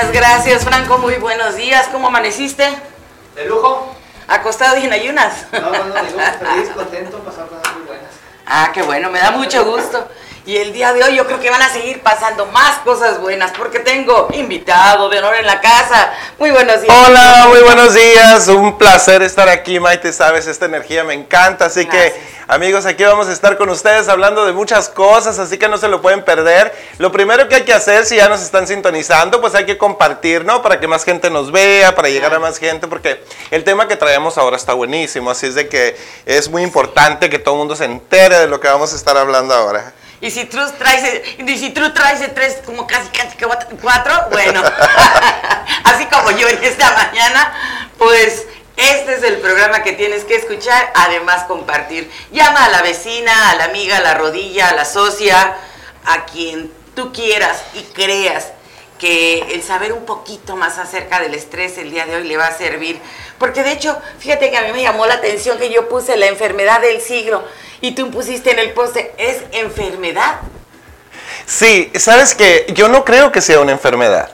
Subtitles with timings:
[0.00, 0.96] Muchísimas gracias, Franco.
[0.96, 1.88] Muy buenos días.
[1.92, 2.66] ¿Cómo amaneciste?
[3.34, 3.94] ¿De lujo?
[4.28, 5.44] ¿Acostado y en ayunas?
[5.52, 8.06] No, no, no, de lujo, feliz, contento, pasar cosas muy buenas.
[8.46, 10.08] Ah, qué bueno, me da mucho gusto.
[10.46, 13.52] Y el día de hoy yo creo que van a seguir pasando más cosas buenas
[13.58, 16.14] porque tengo invitado de honor en la casa.
[16.38, 16.96] Muy buenos días.
[17.06, 18.48] Hola, muy buenos días.
[18.48, 20.14] Un placer estar aquí, Maite.
[20.14, 21.66] Sabes, esta energía me encanta.
[21.66, 22.14] Así Gracias.
[22.14, 25.78] que, amigos, aquí vamos a estar con ustedes hablando de muchas cosas, así que no
[25.78, 26.74] se lo pueden perder.
[26.98, 30.44] Lo primero que hay que hacer, si ya nos están sintonizando, pues hay que compartir,
[30.44, 30.60] ¿no?
[30.60, 33.22] Para que más gente nos vea, para llegar a más gente, porque
[33.52, 35.30] el tema que traemos ahora está buenísimo.
[35.30, 35.96] Así es de que
[36.26, 39.16] es muy importante que todo el mundo se entere de lo que vamos a estar
[39.16, 39.92] hablando ahora.
[40.20, 43.36] Y si tú traes, y si traes tres, como casi, casi
[43.80, 44.60] cuatro, bueno,
[45.84, 47.54] así como yo en esta mañana,
[47.96, 48.46] pues
[48.80, 52.10] este es el programa que tienes que escuchar, además compartir.
[52.32, 55.54] Llama a la vecina, a la amiga, a la rodilla, a la socia,
[56.04, 58.48] a quien tú quieras y creas
[58.98, 62.46] que el saber un poquito más acerca del estrés el día de hoy le va
[62.46, 63.00] a servir.
[63.38, 66.26] Porque de hecho, fíjate que a mí me llamó la atención que yo puse la
[66.26, 67.42] enfermedad del siglo
[67.80, 70.40] y tú pusiste en el poste, ¿es enfermedad?
[71.46, 74.30] Sí, sabes que yo no creo que sea una enfermedad.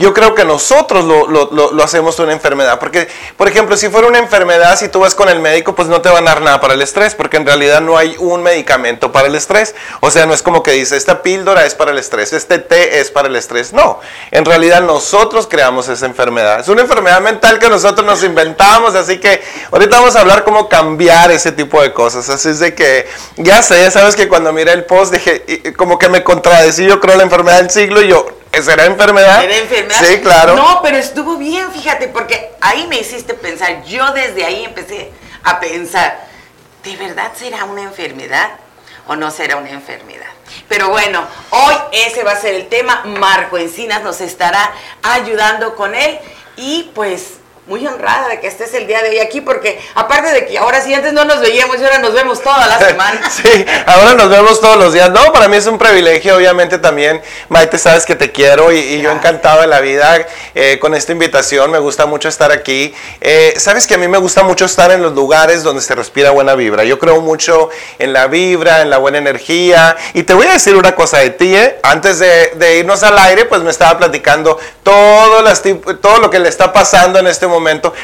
[0.00, 2.78] Yo creo que nosotros lo, hacemos una enfermedad.
[2.78, 3.06] Porque,
[3.36, 6.08] por ejemplo, si fuera una enfermedad, si tú vas con el médico, pues no te
[6.08, 9.28] van a dar nada para el estrés, porque en realidad no hay un medicamento para
[9.28, 9.74] el estrés.
[10.00, 13.00] O sea, no es como que dice, esta píldora es para el estrés, este té
[13.00, 13.74] es para el estrés.
[13.74, 14.00] No,
[14.30, 16.60] en realidad nosotros creamos esa enfermedad.
[16.60, 20.66] Es una enfermedad mental que nosotros nos inventamos, así que ahorita vamos a hablar cómo
[20.70, 22.26] cambiar ese tipo de cosas.
[22.30, 23.06] Así es de que,
[23.36, 27.00] ya sé, ya sabes que cuando miré el post dije, como que me contradecí, yo
[27.00, 29.42] creo la enfermedad del siglo y yo, ¿será enfermedad?
[29.44, 30.00] ¿Era enfermedad?
[30.04, 30.54] Sí, claro.
[30.56, 33.84] No, pero estuvo bien, fíjate, porque ahí me hiciste pensar.
[33.84, 35.12] Yo desde ahí empecé
[35.42, 36.26] a pensar,
[36.84, 38.50] ¿de verdad será una enfermedad
[39.06, 40.26] o no será una enfermedad?
[40.68, 43.02] Pero bueno, hoy ese va a ser el tema.
[43.04, 44.72] Marco Encinas nos estará
[45.02, 46.18] ayudando con él
[46.56, 47.39] y pues
[47.70, 50.80] muy honrada de que estés el día de hoy aquí porque aparte de que ahora
[50.80, 53.30] sí antes no nos veíamos y ahora nos vemos toda la semana.
[53.30, 55.08] Sí, ahora nos vemos todos los días.
[55.10, 57.22] No, para mí es un privilegio, obviamente también.
[57.48, 60.26] Maite, sabes que te quiero y, y yo encantado de la vida
[60.56, 61.70] eh, con esta invitación.
[61.70, 62.92] Me gusta mucho estar aquí.
[63.20, 66.32] Eh, sabes que a mí me gusta mucho estar en los lugares donde se respira
[66.32, 66.82] buena vibra.
[66.82, 67.70] Yo creo mucho
[68.00, 69.96] en la vibra, en la buena energía.
[70.14, 71.78] Y te voy a decir una cosa de ti, ¿eh?
[71.84, 76.40] Antes de, de irnos al aire, pues me estaba platicando todo, las todo lo que
[76.40, 77.59] le está pasando en este momento.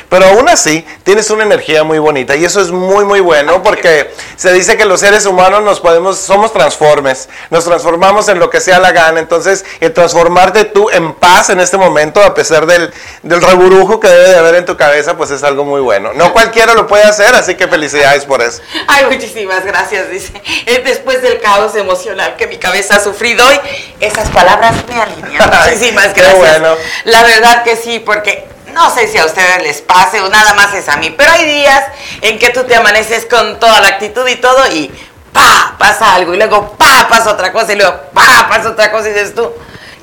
[0.09, 4.13] Pero aún así, tienes una energía muy bonita y eso es muy, muy bueno porque
[4.37, 8.61] se dice que los seres humanos nos podemos, somos transformes, nos transformamos en lo que
[8.61, 9.21] sea la gana.
[9.21, 12.93] Entonces, el transformarte tú en paz en este momento, a pesar del,
[13.23, 16.13] del reburujo que debe de haber en tu cabeza, pues es algo muy bueno.
[16.15, 18.61] No cualquiera lo puede hacer, así que felicidades por eso.
[18.89, 20.33] Ay, muchísimas gracias, dice.
[20.67, 23.59] Eh, Después del caos emocional que mi cabeza ha sufrido hoy,
[24.01, 25.51] esas palabras me alinean.
[25.65, 26.39] Muchísimas qué gracias.
[26.39, 26.77] bueno.
[27.05, 30.75] La verdad que sí, porque no sé si a ustedes les pase o nada más
[30.75, 31.83] es a mí, pero hay días
[32.21, 34.93] en que tú te amaneces con toda la actitud y todo y
[35.33, 39.09] pa, pasa algo y luego pa, pasa otra cosa y luego pa, pasa otra cosa
[39.09, 39.51] y dices tú.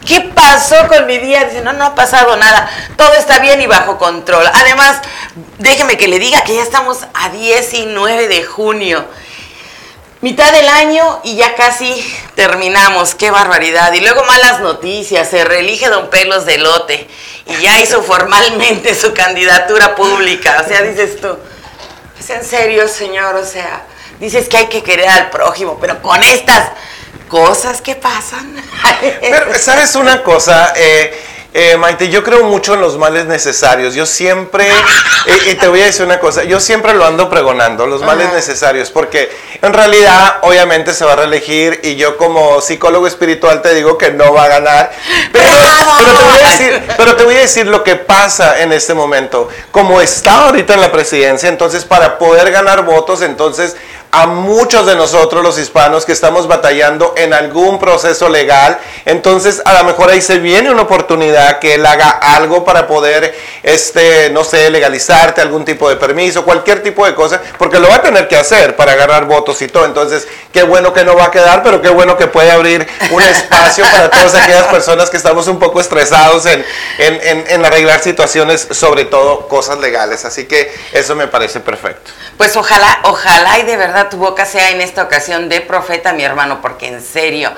[0.04, 1.46] ¿Qué pasó con mi día?
[1.46, 2.70] Dice, no, no ha pasado nada.
[2.98, 4.46] Todo está bien y bajo control.
[4.54, 5.00] Además,
[5.60, 9.06] déjeme que le diga que ya estamos a 19 de junio
[10.24, 11.94] mitad del año y ya casi
[12.34, 13.92] terminamos, qué barbaridad.
[13.92, 17.08] Y luego malas noticias, se reelige don Pelos de Lote
[17.46, 20.64] y ya hizo formalmente su candidatura pública.
[20.64, 21.38] O sea, dices tú,
[22.18, 23.86] es en serio, señor, o sea,
[24.22, 26.70] dices que hay que querer al prójimo, pero con estas
[27.28, 28.64] cosas que pasan.
[29.22, 30.72] Pero, ¿sabes una cosa?
[30.76, 31.20] Eh,
[31.54, 33.94] eh, Maite, yo creo mucho en los males necesarios.
[33.94, 34.68] Yo siempre,
[35.28, 38.28] eh, y te voy a decir una cosa, yo siempre lo ando pregonando, los males
[38.28, 38.36] Ajá.
[38.36, 43.76] necesarios, porque en realidad obviamente se va a reelegir y yo como psicólogo espiritual te
[43.76, 44.92] digo que no va a ganar.
[45.32, 48.94] Pero te voy a decir, pero te voy a decir lo que pasa en este
[48.94, 49.50] momento.
[49.72, 53.76] Como está ahorita en la presidencia, entonces para poder ganar votos, entonces
[54.16, 59.74] a muchos de nosotros los hispanos que estamos batallando en algún proceso legal, entonces a
[59.74, 64.44] lo mejor ahí se viene una oportunidad que él haga algo para poder, este, no
[64.44, 68.28] sé, legalizarte algún tipo de permiso, cualquier tipo de cosa, porque lo va a tener
[68.28, 69.86] que hacer para agarrar votos y todo.
[69.86, 73.24] Entonces, qué bueno que no va a quedar, pero qué bueno que puede abrir un
[73.24, 76.64] espacio para todas aquellas personas que estamos un poco estresados en,
[77.00, 80.24] en, en- en arreglar situaciones, sobre todo cosas legales.
[80.24, 82.12] Así que eso me parece perfecto.
[82.38, 86.24] Pues ojalá, ojalá y de verdad tu boca sea en esta ocasión de profeta, mi
[86.24, 87.52] hermano, porque en serio,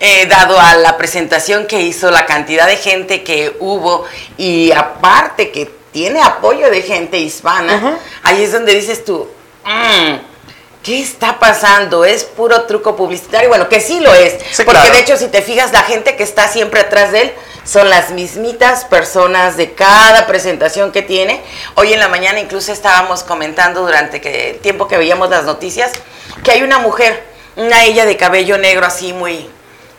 [0.00, 4.04] eh, dado a la presentación que hizo, la cantidad de gente que hubo
[4.36, 9.28] y aparte que tiene apoyo de gente hispana, ahí es donde dices tú,
[9.64, 10.16] "Mm,
[10.82, 12.04] ¿qué está pasando?
[12.04, 13.48] ¿Es puro truco publicitario?
[13.48, 14.92] Bueno, que sí lo es, Sí, porque claro.
[14.94, 17.32] de hecho si te fijas, la gente que está siempre atrás de él
[17.66, 21.42] son las mismitas personas de cada presentación que tiene.
[21.74, 25.90] Hoy en la mañana incluso estábamos comentando durante que, el tiempo que veíamos las noticias
[26.44, 27.24] que hay una mujer,
[27.56, 29.50] una ella de cabello negro así muy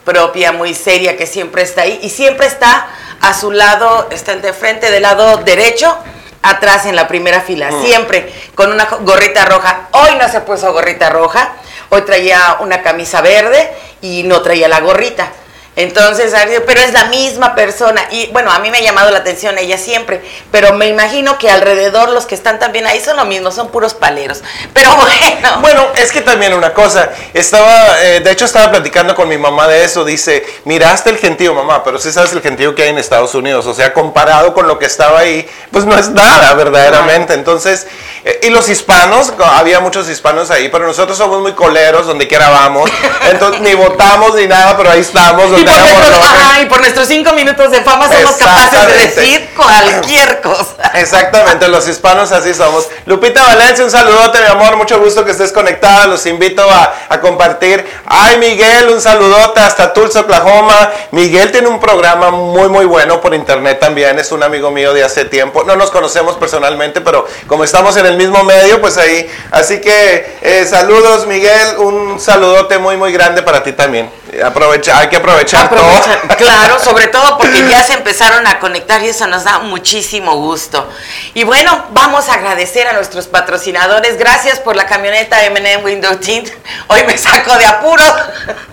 [0.06, 2.88] propia, muy seria, que siempre está ahí y siempre está
[3.20, 5.98] a su lado, está de frente del lado derecho,
[6.42, 7.86] atrás en la primera fila, Mm.
[7.86, 9.90] siempre con una gorrita roja.
[9.92, 11.54] Hoy no se puso gorrita roja,
[11.90, 13.70] hoy traía una camisa verde
[14.02, 15.30] y no traía la gorrita.
[15.78, 16.34] Entonces,
[16.66, 18.02] pero es la misma persona.
[18.10, 20.22] Y bueno, a mí me ha llamado la atención ella siempre,
[20.52, 23.94] pero me imagino que alrededor los que están también ahí son lo mismo, son puros
[23.94, 24.42] paleros.
[24.74, 25.62] Pero bueno.
[25.62, 29.68] Bueno, es que también una cosa, estaba, eh, de hecho estaba platicando con mi mamá
[29.68, 32.98] de eso, dice, miraste el gentío, mamá, pero sí sabes el gentío que hay en
[32.98, 37.34] Estados Unidos, o sea, comparado con lo que estaba ahí, pues no es nada verdaderamente.
[37.34, 37.86] Entonces,
[38.26, 42.50] eh, y los hispanos, había muchos hispanos ahí, pero nosotros somos muy coleros, donde quiera
[42.50, 42.90] vamos,
[43.30, 46.26] entonces ni votamos ni nada, pero ahí estamos, donde por, nuestros, rock.
[46.26, 50.92] ajá, y por nuestros cinco minutos de fama somos capaces de decir cualquier cosa.
[50.94, 52.88] Exactamente, los hispanos así somos.
[53.06, 57.20] Lupita Valencia, un saludote, mi amor, mucho gusto que estés conectada, los invito a, a
[57.22, 57.86] compartir.
[58.06, 60.92] Ay, Miguel, un saludote hasta Tulsa, Oklahoma.
[61.12, 65.04] Miguel tiene un programa muy, muy bueno por internet también, es un amigo mío de
[65.04, 65.64] hace tiempo.
[65.64, 69.30] No nos conocemos personalmente, pero como estamos en el mismo medio, pues ahí.
[69.52, 74.10] Así que eh, saludos, Miguel, un saludote muy, muy grande para ti también.
[74.44, 76.38] Aprovecha, hay que aprovechar Aprovechar, todo.
[76.38, 80.90] claro, sobre todo porque ya se empezaron a conectar y eso nos da muchísimo gusto.
[81.34, 84.18] Y bueno, vamos a agradecer a nuestros patrocinadores.
[84.18, 86.50] Gracias por la camioneta M&M Window Tint.
[86.88, 88.04] Hoy me saco de apuro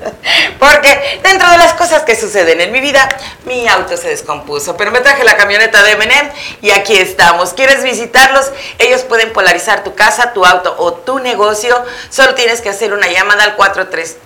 [0.59, 3.09] porque dentro de las cosas que suceden en mi vida,
[3.45, 6.33] mi auto se descompuso, pero me traje la camioneta de M&M
[6.63, 7.55] y aquí estamos.
[7.55, 8.51] ¿Quieres visitarlos?
[8.79, 11.85] Ellos pueden polarizar tu casa, tu auto o tu negocio.
[12.11, 14.17] Solo tienes que hacer una llamada al 43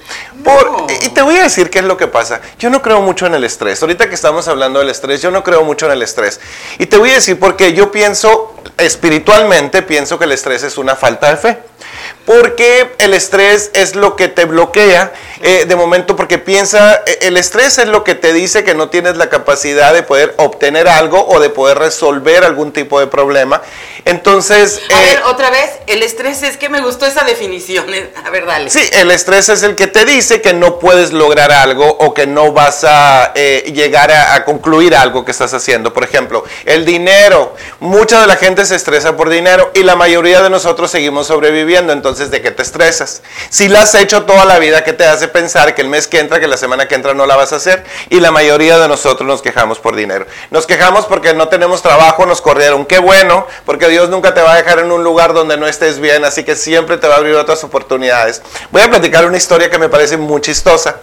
[0.43, 0.87] Por- No.
[1.01, 2.41] Y te voy a decir qué es lo que pasa.
[2.59, 3.81] Yo no creo mucho en el estrés.
[3.81, 6.39] Ahorita que estamos hablando del estrés, yo no creo mucho en el estrés.
[6.77, 10.95] Y te voy a decir porque yo pienso, espiritualmente, pienso que el estrés es una
[10.95, 11.57] falta de fe.
[12.25, 17.38] Porque el estrés es lo que te bloquea eh, de momento, porque piensa, eh, el
[17.38, 21.25] estrés es lo que te dice que no tienes la capacidad de poder obtener algo
[21.25, 23.62] o de poder resolver algún tipo de problema.
[24.03, 27.93] Entonces, A eh, ver, otra vez, el estrés es que me gustó esa definición.
[27.93, 28.69] eh, A ver, dale.
[28.69, 32.27] Sí, el estrés es el que te dice que no puedes lograr algo o que
[32.27, 35.93] no vas a eh, llegar a, a concluir algo que estás haciendo.
[35.93, 37.55] Por ejemplo, el dinero.
[37.79, 41.93] Mucha de la gente se estresa por dinero y la mayoría de nosotros seguimos sobreviviendo.
[41.93, 43.21] Entonces, ¿de qué te estresas?
[43.49, 46.19] Si lo has hecho toda la vida, ¿qué te hace pensar que el mes que
[46.19, 47.83] entra, que la semana que entra no la vas a hacer?
[48.09, 50.25] Y la mayoría de nosotros nos quejamos por dinero.
[50.51, 52.85] Nos quejamos porque no tenemos trabajo, nos corrieron.
[52.85, 55.99] Qué bueno, porque Dios nunca te va a dejar en un lugar donde no estés
[55.99, 58.41] bien, así que siempre te va a abrir otras oportunidades.
[58.71, 60.97] Voy a platicar una historia que me parece muy chistosa.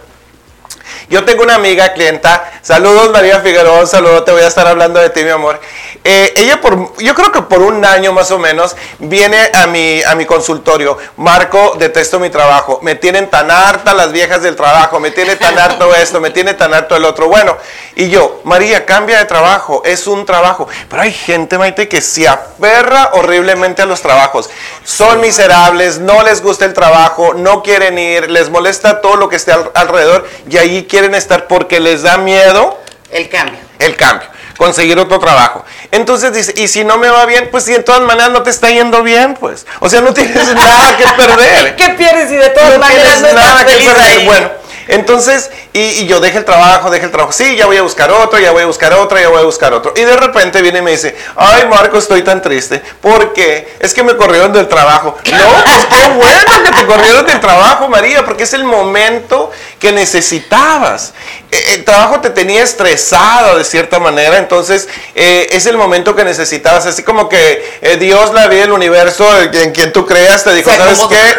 [1.09, 4.99] Yo tengo una amiga clienta, saludos María Figueroa, un saludo, te voy a estar hablando
[4.99, 5.59] de ti, mi amor.
[6.03, 10.01] Eh, ella por, yo creo que por un año más o menos, viene a mi,
[10.03, 10.97] a mi consultorio.
[11.17, 15.57] Marco, detesto mi trabajo, me tienen tan harta las viejas del trabajo, me tiene tan
[15.59, 17.27] harto esto, me tiene tan harto el otro.
[17.27, 17.55] Bueno,
[17.95, 20.67] y yo, María, cambia de trabajo, es un trabajo.
[20.89, 24.49] Pero hay gente, Maite, que se aferra horriblemente a los trabajos.
[24.83, 29.35] Son miserables, no les gusta el trabajo, no quieren ir, les molesta todo lo que
[29.37, 32.79] esté al- alrededor y ahí quieren estar porque les da miedo
[33.11, 33.59] El cambio.
[33.79, 34.29] el cambio.
[34.55, 35.65] conseguir otro trabajo.
[35.91, 38.49] Entonces dice, y si no me va bien, pues si de todas maneras no te
[38.49, 39.65] está yendo bien, pues.
[39.81, 41.75] O sea, no tienes nada que perder.
[41.75, 44.25] ¿Qué pierdes si de todas maneras no estás feliz ahí?
[44.25, 44.49] Bueno,
[44.87, 47.31] entonces, y, y yo dejé el trabajo, dejé el trabajo.
[47.31, 49.73] Sí, ya voy a buscar otro, ya voy a buscar otro, ya voy a buscar
[49.73, 49.93] otro.
[49.95, 52.81] Y de repente viene y me dice, ay Marco, estoy tan triste.
[53.01, 53.75] ¿Por qué?
[53.79, 55.17] Es que me corrieron del trabajo.
[55.31, 59.91] No, pues qué bueno que te corrieron del trabajo, María, porque es el momento que
[59.91, 61.13] necesitabas.
[61.51, 66.23] Eh, El trabajo te tenía estresado de cierta manera, entonces eh, es el momento que
[66.23, 66.85] necesitabas.
[66.85, 70.71] Así como que eh, Dios, la vida, el universo, en quien tú creas, te dijo,
[70.71, 71.35] ¿sabes qué?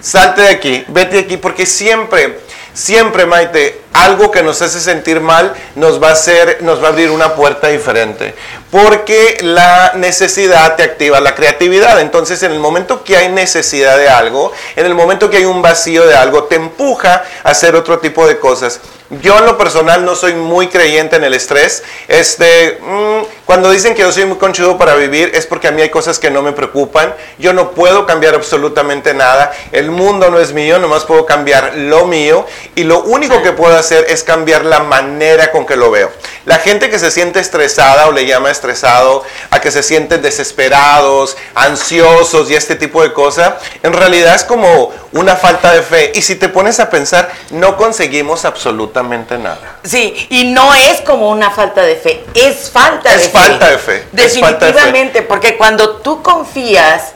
[0.00, 2.40] Salte de aquí, vete de aquí, porque siempre,
[2.78, 6.90] siempre, Maite, algo que nos hace sentir mal nos va a hacer, nos va a
[6.90, 8.34] abrir una puerta diferente.
[8.70, 12.00] Porque la necesidad te activa la creatividad.
[12.00, 15.62] Entonces, en el momento que hay necesidad de algo, en el momento que hay un
[15.62, 18.80] vacío de algo, te empuja a hacer otro tipo de cosas.
[19.22, 21.82] Yo en lo personal no soy muy creyente en el estrés.
[22.08, 25.80] Este, mm, cuando dicen que yo soy muy conchudo para vivir es porque a mí
[25.80, 27.14] hay cosas que no me preocupan.
[27.38, 29.52] Yo no puedo cambiar absolutamente nada.
[29.72, 32.44] El mundo no es mío, nomás puedo cambiar lo mío.
[32.74, 36.12] Y lo único que puedo hacer es cambiar la manera con que lo veo.
[36.44, 41.34] La gente que se siente estresada o le llama estresado a que se sienten desesperados,
[41.54, 46.12] ansiosos y este tipo de cosas, en realidad es como una falta de fe.
[46.14, 49.78] Y si te pones a pensar, no conseguimos absolutamente nada.
[49.84, 53.37] Sí, y no es como una falta de fe, es falta Es de fe.
[53.42, 54.04] Falta de fe.
[54.12, 57.12] Definitivamente, porque cuando tú confías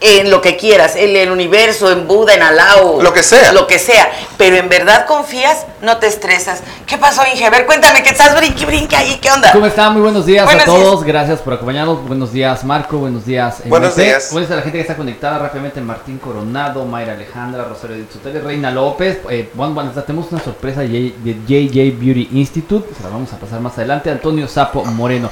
[0.00, 3.52] en lo que quieras, en el universo, en Buda, en Alá, o Lo que sea.
[3.52, 6.62] Lo que sea, pero en verdad confías, no te estresas.
[6.86, 7.44] ¿Qué pasó, Inge?
[7.46, 9.52] A ver, cuéntame que estás brinque, brinque ahí, ¿qué onda?
[9.52, 9.92] ¿Cómo están?
[9.94, 11.04] Muy buenos días Buenos a todos.
[11.04, 12.06] Gracias por acompañarnos.
[12.06, 12.98] Buenos días, Marco.
[12.98, 13.60] Buenos días.
[13.60, 14.30] eh, Buenos días.
[14.32, 15.80] Buenos días a la gente que está conectada rápidamente.
[15.80, 19.18] Martín Coronado, Mayra Alejandra, Rosario Dizutele, Reina López.
[19.30, 21.34] Eh, bueno, bueno, tenemos una sorpresa de J- de
[21.68, 22.88] JJ Beauty Institute.
[22.94, 24.10] Se la vamos a pasar más adelante.
[24.10, 25.30] Antonio Sapo Moreno.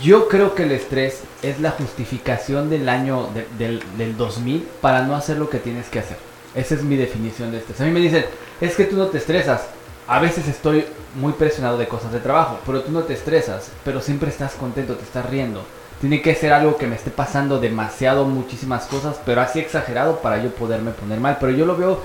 [0.00, 5.02] Yo creo que el estrés es la justificación del año de- del, del 2000 para
[5.02, 6.16] no hacer lo que tienes que hacer.
[6.54, 7.80] Esa es mi definición de estrés.
[7.80, 8.24] A mí me dicen,
[8.60, 9.62] es que tú no te estresas.
[10.06, 10.84] A veces estoy
[11.16, 14.94] muy presionado de cosas de trabajo, pero tú no te estresas, pero siempre estás contento,
[14.94, 15.62] te estás riendo.
[16.00, 20.42] Tiene que ser algo que me esté pasando demasiado, muchísimas cosas, pero así exagerado para
[20.42, 21.36] yo poderme poner mal.
[21.40, 22.00] Pero yo lo veo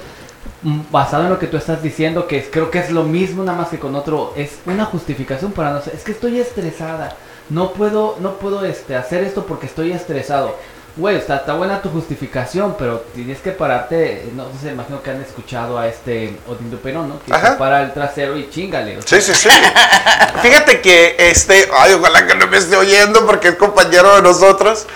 [0.64, 3.44] mm, basado en lo que tú estás diciendo, que es- creo que es lo mismo,
[3.44, 7.16] nada más que con otro, es una justificación para no ser, es que estoy estresada,
[7.50, 10.56] no puedo, no puedo este, hacer esto porque estoy estresado.
[10.96, 15.22] Güey, está, está buena tu justificación, pero tienes que pararte, no sé, imagino que han
[15.22, 17.20] escuchado a este Odín Duperón, ¿no?
[17.24, 17.52] Que Ajá.
[17.52, 18.98] se para el trasero y chingale.
[18.98, 19.50] o sea, Sí, sí, sí.
[20.42, 24.88] Fíjate que este, ay, ojalá que no me esté oyendo porque es compañero de nosotros.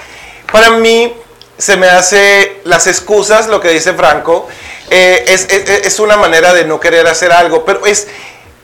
[0.52, 1.14] Para mí
[1.60, 4.48] se me hace las excusas, lo que dice Franco,
[4.90, 8.08] eh, es, es- es una manera de no querer hacer algo, pero es,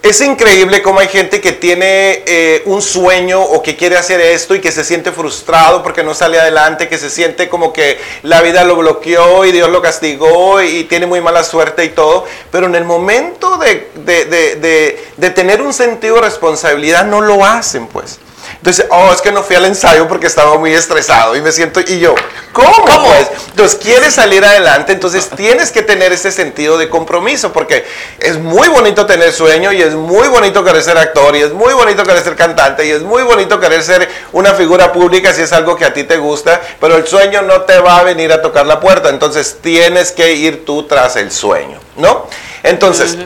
[0.07, 4.53] es increíble cómo hay gente que tiene eh, un sueño o que quiere hacer esto
[4.55, 8.41] y que se siente frustrado porque no sale adelante, que se siente como que la
[8.41, 12.67] vida lo bloqueó y Dios lo castigó y tiene muy mala suerte y todo, pero
[12.67, 17.87] en el momento de- de- de- de tener un sentido de responsabilidad no lo hacen
[17.87, 18.19] pues.
[18.67, 21.79] Entonces, oh, es que no fui al ensayo porque estaba muy estresado y me siento,
[21.79, 22.13] y yo,
[22.51, 22.73] ¿cómo?
[22.85, 23.07] ¿Cómo?
[23.07, 27.85] Pues, entonces, quieres salir adelante, entonces tienes que tener ese sentido de compromiso, porque
[28.19, 31.73] es muy bonito tener sueño y es muy bonito querer ser actor y es muy
[31.75, 35.53] bonito querer ser cantante y es muy bonito querer ser una figura pública si es
[35.53, 38.41] algo que a ti te gusta, pero el sueño no te va a venir a
[38.41, 42.27] tocar la puerta, entonces tienes que ir tú tras el sueño, ¿no?
[42.63, 43.17] Entonces...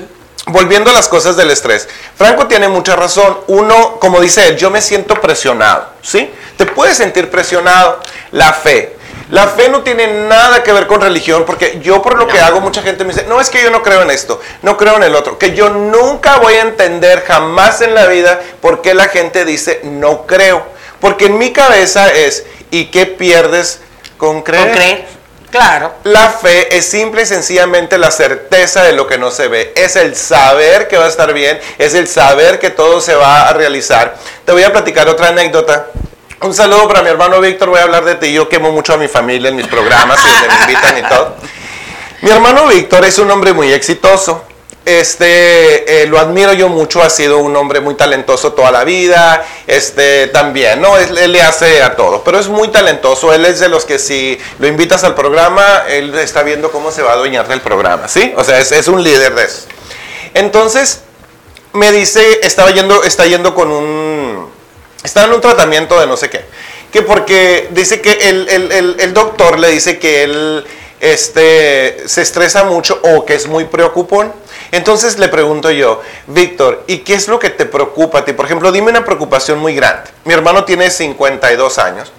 [0.48, 3.38] Volviendo a las cosas del estrés, Franco tiene mucha razón.
[3.48, 6.31] Uno, como dice él, yo me siento presionado, ¿sí?
[6.57, 8.00] Te puedes sentir presionado.
[8.31, 8.98] La fe.
[9.29, 12.60] La fe no tiene nada que ver con religión, porque yo por lo que hago,
[12.60, 15.03] mucha gente me dice, no es que yo no creo en esto, no creo en
[15.03, 19.07] el otro, que yo nunca voy a entender jamás en la vida por qué la
[19.07, 20.65] gente dice no creo.
[21.00, 23.79] Porque en mi cabeza es, ¿y qué pierdes
[24.17, 24.65] con creer?
[24.65, 25.07] ¿Con creer?
[25.51, 25.93] Claro.
[26.05, 29.74] La fe es simple y sencillamente la certeza de lo que no se ve.
[29.75, 33.50] Es el saber que va a estar bien, es el saber que todo se va
[33.50, 34.15] a realizar.
[34.46, 35.88] Te voy a platicar otra anécdota.
[36.41, 38.31] Un saludo para mi hermano Víctor, voy a hablar de ti.
[38.31, 41.36] Yo quemo mucho a mi familia en mis programas y donde me invitan y todo.
[42.22, 44.46] Mi hermano Víctor es un hombre muy exitoso.
[44.84, 49.46] Este, eh, lo admiro yo mucho, ha sido un hombre muy talentoso toda la vida,
[49.68, 50.98] este, también, ¿no?
[50.98, 54.00] Él, él le hace a todo, pero es muy talentoso, él es de los que
[54.00, 58.08] si lo invitas al programa, él está viendo cómo se va a adueñar del programa,
[58.08, 58.34] ¿sí?
[58.38, 59.68] O sea, es, un líder de eso.
[60.34, 61.02] Entonces,
[61.74, 64.50] me dice, estaba yendo, está yendo con un,
[65.04, 66.44] está en un tratamiento de no sé qué,
[66.92, 70.66] que porque dice que el, el- el- el doctor le dice que él
[71.00, 74.34] este, se estresa mucho o que es muy preocupón.
[74.72, 78.34] Entonces le pregunto yo, Víctor, ¿y qué es lo que te preocupa a ti?
[78.34, 80.10] Por ejemplo, dime una preocupación muy grande.
[80.24, 82.12] Mi hermano tiene 52 años.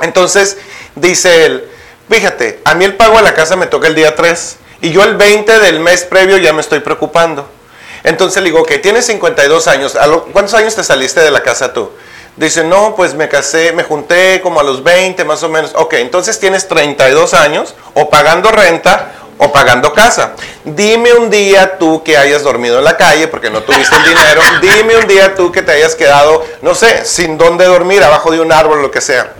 [0.00, 0.56] Entonces
[0.94, 1.68] dice él,
[2.08, 5.02] fíjate, a mí el pago de la casa me toca el día 3 y yo
[5.04, 7.48] el 20 del mes previo ya me estoy preocupando.
[8.02, 11.42] Entonces le digo, ok, tienes 52 años, ¿a lo- ¿cuántos años te saliste de la
[11.42, 11.90] casa tú?
[12.36, 15.70] Dice, no, pues me casé, me junté como a los 20 más o menos.
[15.76, 20.32] Ok, entonces tienes 32 años o pagando renta o pagando casa.
[20.64, 24.40] Dime un día tú que hayas dormido en la calle porque no tuviste el dinero.
[24.60, 28.40] Dime un día tú que te hayas quedado, no sé, sin dónde dormir, abajo de
[28.40, 29.32] un árbol, lo que sea.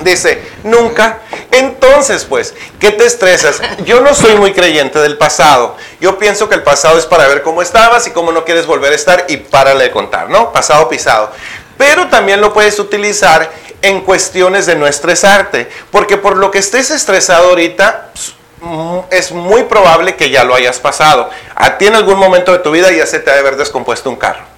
[0.00, 1.20] Dice, nunca.
[1.50, 3.60] Entonces, pues, ¿qué te estresas?
[3.84, 5.76] Yo no soy muy creyente del pasado.
[6.00, 8.92] Yo pienso que el pasado es para ver cómo estabas y cómo no quieres volver
[8.92, 10.52] a estar y párale de contar, ¿no?
[10.52, 11.30] Pasado pisado.
[11.78, 13.50] Pero también lo puedes utilizar
[13.82, 15.68] en cuestiones de no estresarte.
[15.90, 18.43] Porque por lo que estés estresado ahorita, mm,
[19.10, 21.30] es muy probable que ya lo hayas pasado.
[21.54, 24.10] A ti en algún momento de tu vida ya se te ha de haber descompuesto
[24.10, 24.54] un carro.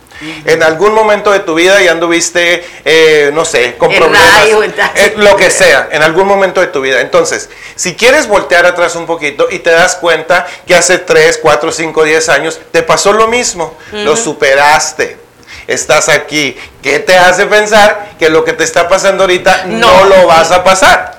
[0.46, 5.12] En algún momento de tu vida ya anduviste, eh, no sé, con problemas, rayo, eh,
[5.18, 7.02] lo que sea, en algún momento de tu vida.
[7.02, 11.70] Entonces, si quieres voltear atrás un poquito y te das cuenta que hace 3, 4,
[11.70, 15.18] 5, 10 años te pasó lo mismo, lo superaste.
[15.66, 16.56] Estás aquí.
[16.82, 20.16] ¿Qué te hace pensar que lo que te está pasando ahorita no, No.
[20.16, 21.15] lo vas a pasar?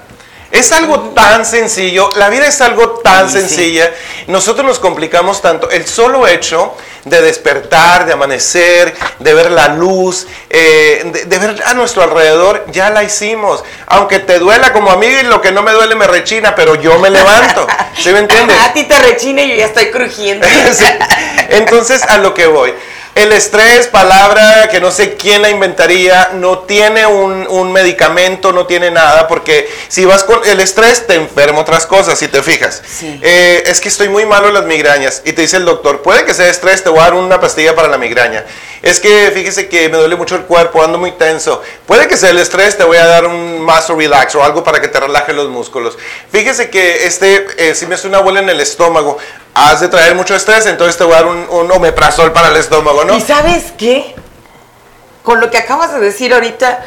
[0.49, 3.47] Es algo tan sencillo, la vida es algo tan Sí, sí.
[3.47, 3.91] sencilla.
[4.27, 5.69] Nosotros nos complicamos tanto.
[5.69, 11.63] El solo hecho de despertar, de amanecer, de ver la luz, eh, de, de ver
[11.65, 13.63] a nuestro alrededor, ya la hicimos.
[13.87, 16.97] Aunque te duela como a mí, lo que no me duele me rechina, pero yo
[16.99, 17.67] me levanto.
[18.01, 18.57] ¿Sí me entiendes?
[18.65, 20.47] A ti te rechina y yo ya estoy crujiendo.
[20.73, 20.85] Sí.
[21.49, 22.73] Entonces, a lo que voy.
[23.17, 28.67] El estrés, palabra que no sé quién la inventaría, no tiene un, un medicamento, no
[28.67, 32.83] tiene nada, porque si vas con el estrés te enferma otras cosas, si te fijas.
[32.87, 33.19] Sí.
[33.23, 36.25] Eh, es que estoy muy malo en las migrañas y te dice el doctor, puede
[36.25, 38.45] que sea estrés, te voy a dar una pastilla para la migraña.
[38.83, 41.63] Es que fíjese que me duele mucho el cuerpo, ando muy tenso.
[41.87, 44.79] Puede que sea el estrés, te voy a dar un Master Relax o algo para
[44.79, 45.97] que te relaje los músculos.
[46.31, 49.17] Fíjese que este, eh, si me hace una bola en el estómago,
[49.57, 52.57] has de traer mucho estrés, entonces te voy a dar un, un omeprazol para el
[52.57, 53.15] estómago, ¿no?
[53.15, 54.15] ¿Y sabes qué?
[55.23, 56.85] Con lo que acabas de decir ahorita,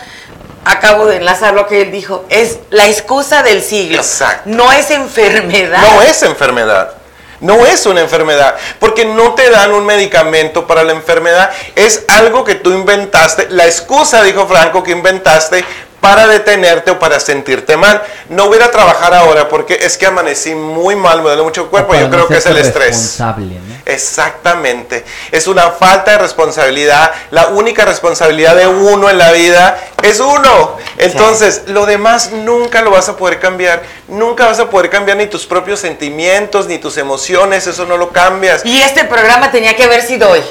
[0.65, 2.25] acabo de enlazar lo que él dijo.
[2.29, 3.99] Es la excusa del siglo.
[3.99, 4.43] Exacto.
[4.47, 5.83] No es enfermedad.
[5.83, 6.95] No es enfermedad.
[7.41, 11.51] No es una enfermedad, porque no te dan un medicamento para la enfermedad.
[11.75, 15.65] Es algo que tú inventaste, la excusa, dijo Franco, que inventaste
[16.01, 18.03] para detenerte o para sentirte mal.
[18.29, 21.43] No voy a ir a trabajar ahora porque es que amanecí muy mal, me duele
[21.43, 21.95] mucho el cuerpo.
[21.95, 22.97] Yo no creo que es el estrés.
[22.97, 23.71] responsable, ¿no?
[23.87, 25.05] Exactamente.
[25.31, 27.11] Es una falta de responsabilidad.
[27.31, 30.79] La única responsabilidad de uno en la vida es uno.
[30.99, 33.83] Entonces, lo demás nunca lo vas a poder cambiar.
[34.09, 37.67] Nunca vas a poder cambiar ni tus propios sentimientos, ni tus emociones.
[37.67, 38.65] Eso no lo cambias.
[38.65, 40.43] Y este programa tenía que haber sido hoy.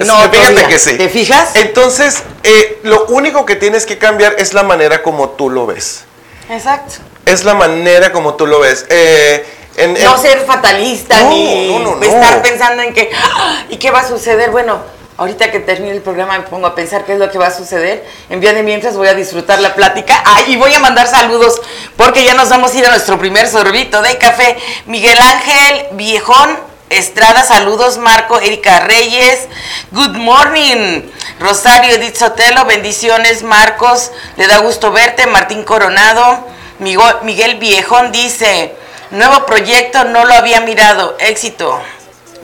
[0.06, 0.68] No, fíjate todavía.
[0.68, 0.96] que sí.
[0.96, 1.50] ¿Te fijas?
[1.56, 6.04] Entonces, eh, lo único que tienes que cambiar es la manera como tú lo ves.
[6.48, 6.94] Exacto.
[7.26, 8.86] Es la manera como tú lo ves.
[8.88, 9.44] Eh,
[9.76, 12.02] en- en- No ser fatalista No, ni no, no, no.
[12.02, 14.50] estar pensando en que "Ah, ¿y qué va a suceder?
[14.50, 14.80] Bueno,
[15.16, 17.50] ahorita que termine el programa me pongo a pensar qué es lo que va a
[17.56, 18.04] suceder.
[18.30, 20.22] En vía de mientras voy a disfrutar la plática.
[20.24, 21.60] Ay, y voy a mandar saludos
[21.96, 24.56] porque ya nos vamos a ir a nuestro primer sorbito de café.
[24.86, 26.58] Miguel Ángel Viejón
[26.90, 29.46] Estrada, saludos Marco, Erika Reyes,
[29.92, 31.02] good morning,
[31.38, 36.48] Rosario Edith Sotelo, bendiciones Marcos, le da gusto verte, Martín Coronado,
[36.80, 38.74] Miguel Viejón dice,
[39.12, 41.80] nuevo proyecto, no lo había mirado, éxito.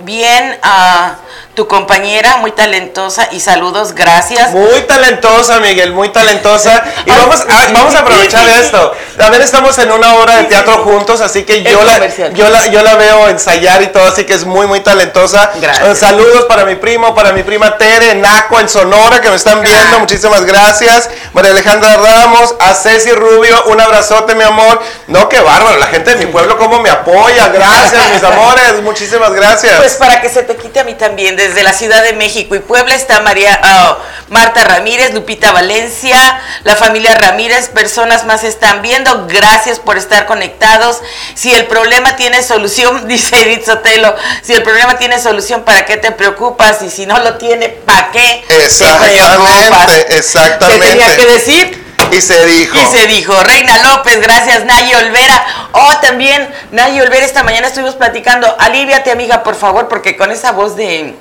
[0.04, 1.16] Bien, a
[1.56, 4.52] tu compañera, muy talentosa y saludos, gracias.
[4.52, 6.84] Muy talentosa, Miguel, muy talentosa.
[7.06, 8.94] Y vamos, sí, vamos a aprovechar esto.
[9.16, 12.82] También estamos en una obra de teatro juntos, así que yo la, yo, la, yo
[12.82, 15.50] la veo ensayar y todo, así que es muy, muy talentosa.
[15.58, 15.88] Gracias.
[15.88, 19.62] Eh, saludos para mi primo, para mi prima Tere, Naco, en Sonora, que me están
[19.62, 19.98] viendo.
[19.98, 21.08] Muchísimas gracias.
[21.32, 24.78] María Alejandra Ramos, a Ceci Rubio, un abrazote, mi amor.
[25.06, 27.48] No, qué bárbaro, la gente de mi pueblo, cómo me apoya.
[27.48, 29.78] Gracias, mis amores, muchísimas gracias.
[29.78, 32.58] Pues para que se te quite a mí también, desde la Ciudad de México y
[32.58, 36.16] Puebla está María ah, Marta Ramírez, Lupita Valencia,
[36.64, 41.00] la familia Ramírez, personas más están viendo, gracias por estar conectados.
[41.34, 45.96] Si el problema tiene solución, dice Edith Sotelo, si el problema tiene solución, ¿para qué
[45.96, 46.82] te preocupas?
[46.82, 48.64] Y si no lo tiene, ¿para qué te preocupas?
[48.64, 50.86] Exactamente, exactamente.
[50.86, 51.86] Se tenía que decir.
[52.12, 52.78] Y se dijo.
[52.78, 55.44] Y se dijo, Reina López, gracias Nayi Olvera.
[55.72, 58.54] Oh, también Nayi Olvera, esta mañana estuvimos platicando.
[58.58, 61.14] Aliviate, amiga, por favor, porque con esa voz de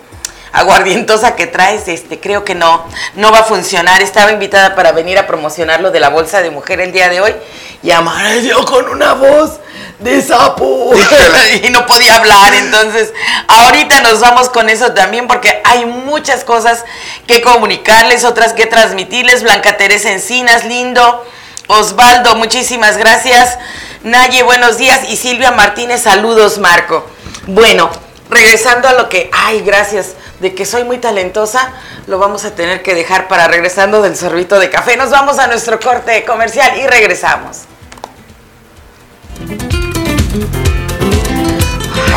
[0.56, 4.02] aguardientosa que traes, este, creo que no, no va a funcionar.
[4.02, 7.20] Estaba invitada para venir a promocionar lo de la bolsa de mujer el día de
[7.20, 7.36] hoy
[7.84, 9.60] y amaneció con una voz
[10.00, 10.92] de sapo
[11.64, 12.54] y no podía hablar.
[12.54, 13.14] Entonces,
[13.50, 16.86] ahorita nos vamos con eso también porque hay muchas cosas
[17.28, 19.44] que comunicarles, otras que transmitirles.
[19.44, 21.26] Blanca Teresa Encinas, lindo.
[21.68, 23.58] Osvaldo, muchísimas gracias.
[24.04, 25.02] Naye, buenos días.
[25.10, 27.10] Y Silvia Martínez, saludos, Marco.
[27.46, 27.90] Bueno,
[28.30, 31.74] regresando a lo que, ay, gracias, de que soy muy talentosa,
[32.08, 34.98] lo vamos a tener que dejar para regresando del sorbito de café.
[34.98, 37.64] Nos vamos a nuestro corte comercial y regresamos.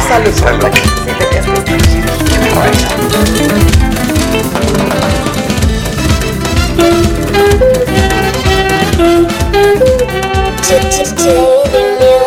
[0.08, 0.32] Salud.
[0.32, 0.68] Salud.
[10.66, 12.17] Que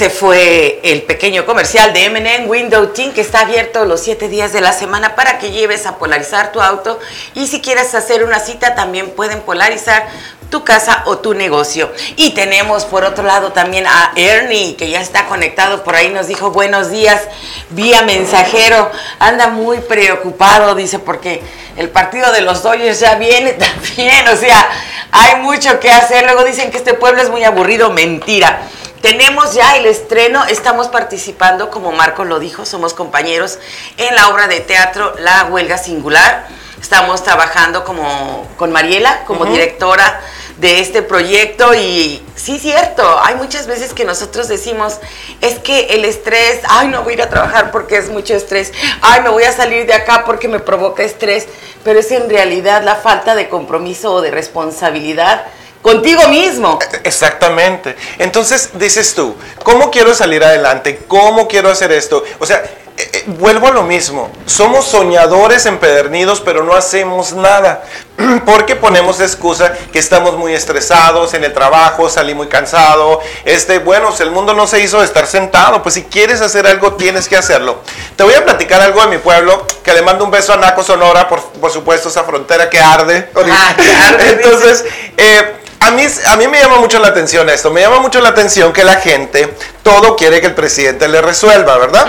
[0.00, 4.50] ese fue el pequeño comercial de M&M Window Team que está abierto los siete días
[4.50, 6.98] de la semana para que lleves a polarizar tu auto
[7.34, 10.08] y si quieres hacer una cita también pueden polarizar
[10.48, 11.92] tu casa o tu negocio.
[12.16, 16.28] Y tenemos por otro lado también a Ernie que ya está conectado por ahí, nos
[16.28, 17.20] dijo buenos días
[17.68, 21.42] vía mensajero, anda muy preocupado, dice porque
[21.76, 24.66] el partido de los Dodgers ya viene también, o sea,
[25.12, 26.24] hay mucho que hacer.
[26.24, 28.62] Luego dicen que este pueblo es muy aburrido, mentira.
[29.00, 33.58] Tenemos ya el estreno, estamos participando, como Marco lo dijo, somos compañeros
[33.96, 36.46] en la obra de teatro La Huelga Singular.
[36.78, 40.20] Estamos trabajando como, con Mariela como directora
[40.58, 44.98] de este proyecto y sí, cierto, hay muchas veces que nosotros decimos,
[45.40, 48.72] es que el estrés, ay, no voy a ir a trabajar porque es mucho estrés,
[49.00, 51.48] ay, me voy a salir de acá porque me provoca estrés,
[51.84, 55.46] pero es en realidad la falta de compromiso o de responsabilidad
[55.82, 56.78] contigo mismo.
[57.04, 57.96] Exactamente.
[58.18, 61.02] Entonces dices tú, ¿cómo quiero salir adelante?
[61.08, 62.22] ¿Cómo quiero hacer esto?
[62.38, 62.62] O sea,
[63.00, 64.30] eh, eh, vuelvo a lo mismo.
[64.44, 67.82] Somos soñadores empedernidos, pero no hacemos nada.
[68.44, 73.20] Porque ponemos excusa que estamos muy estresados en el trabajo, salí muy cansado.
[73.46, 76.66] Este, bueno, si el mundo no se hizo de estar sentado, pues si quieres hacer
[76.66, 77.80] algo, tienes que hacerlo.
[78.16, 80.82] Te voy a platicar algo de mi pueblo, que le mando un beso a Naco
[80.82, 83.30] Sonora, por, por supuesto, esa frontera que arde.
[83.34, 84.84] Ah, que arde, Entonces,
[85.16, 88.30] eh, a mí, a mí me llama mucho la atención esto, me llama mucho la
[88.30, 92.06] atención que la gente todo quiere que el presidente le resuelva, ¿verdad?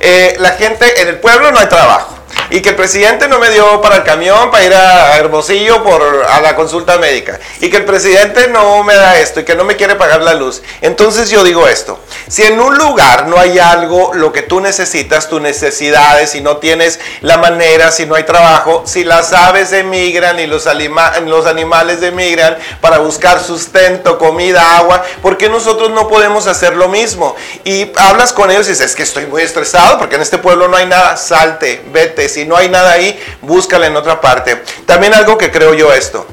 [0.00, 2.17] Eh, la gente en el pueblo no hay trabajo
[2.50, 6.02] y que el presidente no me dio para el camión para ir a Hermosillo por
[6.28, 9.64] a la consulta médica y que el presidente no me da esto y que no
[9.64, 10.62] me quiere pagar la luz.
[10.80, 15.28] Entonces yo digo esto, si en un lugar no hay algo, lo que tú necesitas,
[15.28, 20.38] tus necesidades, si no tienes la manera, si no hay trabajo, si las aves emigran
[20.40, 26.08] y los, alima- los animales emigran para buscar sustento, comida, agua, ¿por qué nosotros no
[26.08, 27.36] podemos hacer lo mismo?
[27.64, 30.68] Y hablas con ellos y dices, es que estoy muy estresado porque en este pueblo
[30.68, 34.62] no hay nada, salte, vete, si no hay nada ahí, búscala en otra parte.
[34.86, 36.24] También algo que creo yo esto.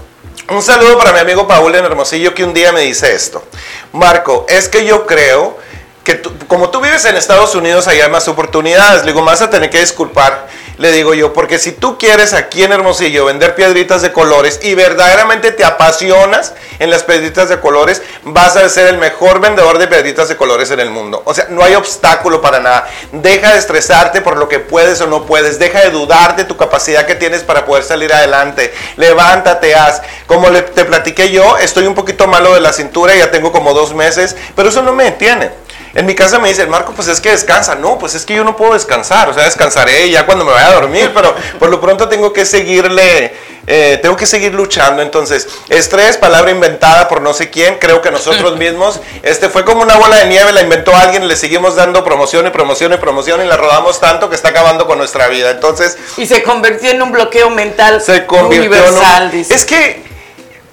[0.49, 3.43] Un saludo para mi amigo Paul en Hermosillo que un día me dice esto.
[3.91, 5.57] Marco, es que yo creo
[6.03, 9.03] que como tú vives en Estados Unidos, hay más oportunidades.
[9.03, 10.47] Le digo, vas a tener que disculpar.
[10.77, 14.75] Le digo yo, porque si tú quieres aquí en Hermosillo vender piedritas de colores y
[14.75, 19.87] verdaderamente te apasionas en las piedritas de colores, vas a ser el mejor vendedor de
[19.87, 21.21] piedritas de colores en el mundo.
[21.25, 22.87] O sea, no hay obstáculo para nada.
[23.13, 25.59] Deja de estresarte por lo que puedes o no puedes.
[25.59, 28.73] Deja de dudar de tu capacidad que tienes para poder salir adelante.
[28.97, 30.01] Levántate, haz.
[30.27, 33.93] Como te platiqué yo, estoy un poquito malo de la cintura, ya tengo como dos
[33.93, 35.64] meses, pero eso no me detiene.
[35.95, 37.75] En mi casa me dicen, Marco, pues es que descansa.
[37.75, 39.29] No, pues es que yo no puedo descansar.
[39.29, 42.45] O sea, descansaré ya cuando me vaya a dormir, pero por lo pronto tengo que
[42.45, 43.33] seguirle,
[43.65, 45.01] eh, tengo que seguir luchando.
[45.01, 49.83] Entonces, estrés, palabra inventada por no sé quién, creo que nosotros mismos, este fue como
[49.83, 53.41] una bola de nieve, la inventó alguien, le seguimos dando promoción y promoción y promoción
[53.41, 55.51] y la rodamos tanto que está acabando con nuestra vida.
[55.51, 59.55] Entonces, Y se convirtió en un bloqueo mental se convirtió universal, en un- dice.
[59.55, 60.03] Es que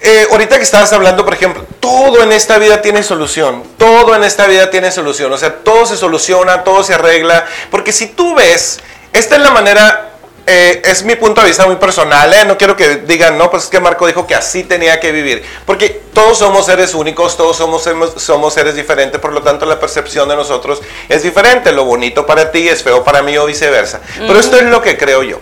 [0.03, 3.63] eh, ahorita que estabas hablando, por ejemplo, todo en esta vida tiene solución.
[3.77, 5.31] Todo en esta vida tiene solución.
[5.31, 7.45] O sea, todo se soluciona, todo se arregla.
[7.71, 8.81] Porque si tú ves,
[9.13, 10.13] esta es la manera
[10.45, 12.43] eh, es mi punto de vista muy personal, ¿eh?
[12.45, 15.41] no quiero que digan, no, pues es que Marco dijo que así tenía que vivir,
[15.65, 17.87] porque todos somos seres únicos, todos somos,
[18.17, 22.51] somos seres diferentes, por lo tanto la percepción de nosotros es diferente, lo bonito para
[22.51, 25.39] ti es feo para mí o viceversa, pero esto es lo que creo yo.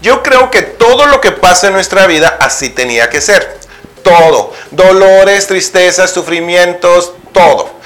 [0.00, 3.58] Yo creo que todo lo que pasa en nuestra vida así tenía que ser,
[4.02, 7.77] todo, dolores, tristezas, sufrimientos, todo.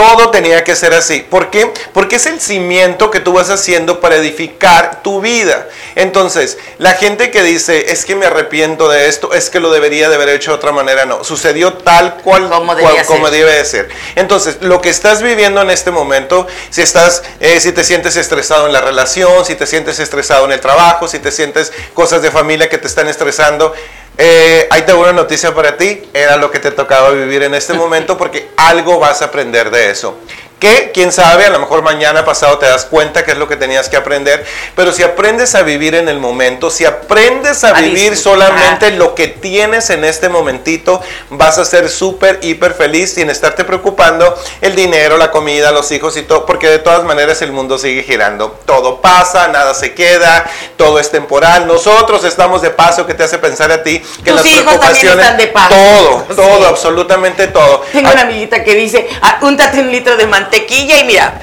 [0.00, 1.26] Todo tenía que ser así.
[1.28, 1.70] ¿Por qué?
[1.92, 5.68] Porque es el cimiento que tú vas haciendo para edificar tu vida.
[5.94, 10.08] Entonces, la gente que dice, es que me arrepiento de esto, es que lo debería
[10.08, 11.22] de haber hecho de otra manera, no.
[11.22, 13.90] Sucedió tal cual como, debe de ser.
[14.14, 18.64] Entonces, lo que estás viviendo en este momento, si estás, eh, si te sientes estresado
[18.64, 22.30] en la relación, si te sientes estresado en el trabajo, si te sientes cosas de
[22.30, 23.74] familia que te están estresando,
[24.18, 27.72] eh, ahí tengo una noticia para ti, era lo que te tocaba vivir en este
[27.74, 30.16] momento porque algo vas a aprender de eso
[30.60, 33.56] que quién sabe, a lo mejor mañana pasado te das cuenta que es lo que
[33.56, 34.44] tenías que aprender,
[34.76, 39.28] pero si aprendes a vivir en el momento, si aprendes a, vivir solamente lo que
[39.28, 45.16] tienes en este momentito, vas a ser súper, hiper feliz sin estarte preocupando el dinero,
[45.16, 48.60] la comida, los hijos y todo, porque de todas maneras el mundo sigue girando.
[48.66, 50.44] Todo pasa, nada se queda,
[50.76, 51.66] todo es temporal.
[51.66, 55.46] Nosotros estamos de paso que te hace pensar a ti que las preocupaciones, están de
[55.46, 55.74] paso.
[55.74, 57.82] todo, todo, absolutamente todo.
[57.92, 61.40] Tengo una amiguita que dice, ah, úntate un litro de mantequilla tequilla y mira,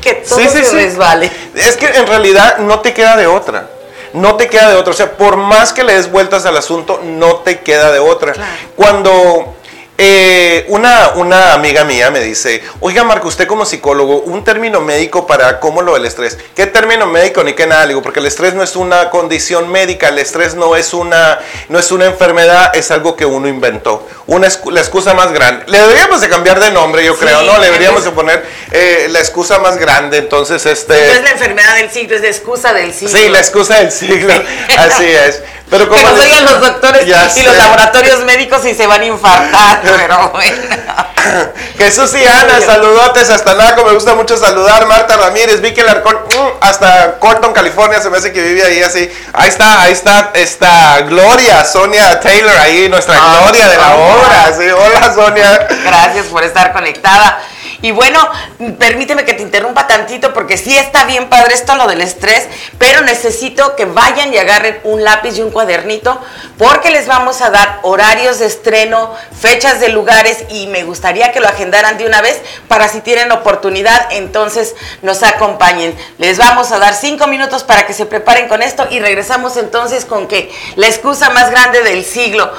[0.00, 1.30] que todo se resbale.
[1.54, 3.70] Es que en realidad no te queda de otra.
[4.12, 4.92] No te queda de otra.
[4.92, 8.32] O sea, por más que le des vueltas al asunto, no te queda de otra.
[8.74, 9.54] Cuando
[10.00, 15.26] eh, una, una amiga mía me dice, oiga Marco, usted como psicólogo, un término médico
[15.26, 16.38] para cómo lo del estrés.
[16.54, 17.84] ¿Qué término médico ni qué nada?
[17.84, 21.80] digo, porque el estrés no es una condición médica, el estrés no es una, no
[21.80, 24.06] es una enfermedad, es algo que uno inventó.
[24.28, 25.64] Una la excusa más grande.
[25.66, 27.58] Le deberíamos de cambiar de nombre, yo creo, ¿no?
[27.58, 30.94] Le deberíamos de poner eh, la excusa más grande, entonces este...
[30.94, 33.18] No es la enfermedad del siglo, es la excusa del siglo.
[33.18, 34.32] Sí, la excusa del siglo,
[34.78, 35.42] así es.
[35.70, 37.06] Pero como que nos oigan los doctores
[37.36, 40.56] y los laboratorios médicos y se van a infartar, pero bueno.
[41.78, 44.86] Jesús y Ana, saludotes hasta Naco, me gusta mucho saludar.
[44.86, 49.10] Marta Ramírez, Vicky Larcón, mm, hasta Corton, California, se me hace que vive ahí así.
[49.32, 54.52] Ahí está, ahí está, está Gloria, Sonia Taylor, ahí, nuestra ah, Gloria de la obra.
[54.56, 55.68] Sí, hola Sonia.
[55.84, 57.40] Gracias por estar conectada.
[57.80, 58.18] Y bueno,
[58.78, 63.02] permíteme que te interrumpa tantito porque sí está bien padre esto lo del estrés, pero
[63.02, 66.20] necesito que vayan y agarren un lápiz y un cuadernito
[66.56, 71.40] porque les vamos a dar horarios de estreno, fechas de lugares y me gustaría que
[71.40, 75.96] lo agendaran de una vez para si tienen oportunidad, entonces nos acompañen.
[76.18, 80.04] Les vamos a dar cinco minutos para que se preparen con esto y regresamos entonces
[80.04, 82.50] con que la excusa más grande del siglo.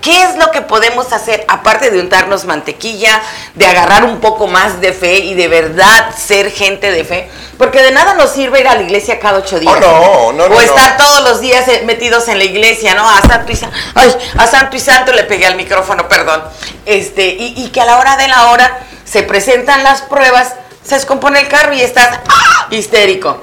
[0.00, 3.20] ¿Qué es lo que podemos hacer aparte de untarnos mantequilla,
[3.54, 7.30] de agarrar un poco más de fe y de verdad ser gente de fe?
[7.58, 9.74] Porque de nada nos sirve ir a la iglesia cada ocho días.
[9.76, 10.56] Oh, no, no, no.
[10.56, 13.06] O estar todos los días eh, metidos en la iglesia, ¿no?
[13.06, 13.76] A Santo y Santo.
[13.94, 16.42] Ay, a Santo y Santo le pegué al micrófono, perdón.
[16.86, 20.94] Este, y, y que a la hora de la hora se presentan las pruebas, se
[20.94, 22.68] descompone el carro y estás ¡ah!
[22.70, 23.38] histérico.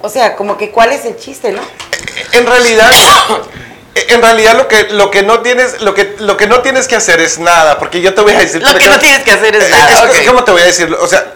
[0.00, 1.60] O sea, como que cuál es el chiste, ¿no?
[2.32, 2.90] En realidad.
[3.94, 6.96] En realidad lo que, lo que no tienes, lo que, lo que no tienes que
[6.96, 8.62] hacer es nada, porque yo te voy a decir.
[8.62, 10.10] Lo que no tienes que hacer es eh, nada.
[10.12, 11.34] Es, como te voy a decir, o sea,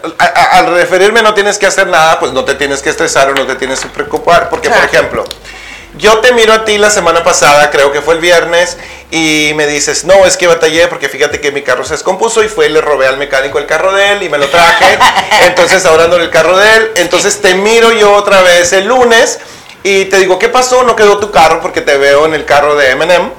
[0.51, 3.45] al referirme no tienes que hacer nada, pues no te tienes que estresar o no
[3.45, 5.25] te tienes que preocupar, porque por ejemplo,
[5.97, 8.77] yo te miro a ti la semana pasada, creo que fue el viernes,
[9.11, 12.47] y me dices, no, es que batallé porque fíjate que mi carro se descompuso y
[12.47, 14.97] fue le robé al mecánico el carro de él y me lo traje.
[15.41, 16.91] entonces ahora ando en el carro de él.
[16.95, 19.39] Entonces te miro yo otra vez el lunes
[19.87, 20.83] y te digo, ¿qué pasó?
[20.83, 23.31] No quedó tu carro porque te veo en el carro de MM,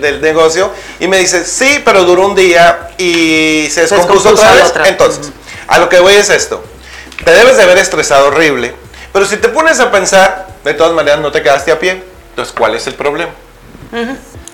[0.00, 0.70] del negocio.
[1.00, 4.72] Y me dices, sí, pero duró un día y se descompuso, otra vez.
[4.84, 5.32] Entonces,
[5.66, 6.62] a lo que voy es esto.
[7.24, 8.72] Te debes de haber estresado horrible.
[9.12, 12.04] Pero si te pones a pensar, de todas maneras no te quedaste a pie.
[12.30, 13.32] Entonces, ¿cuál es el problema?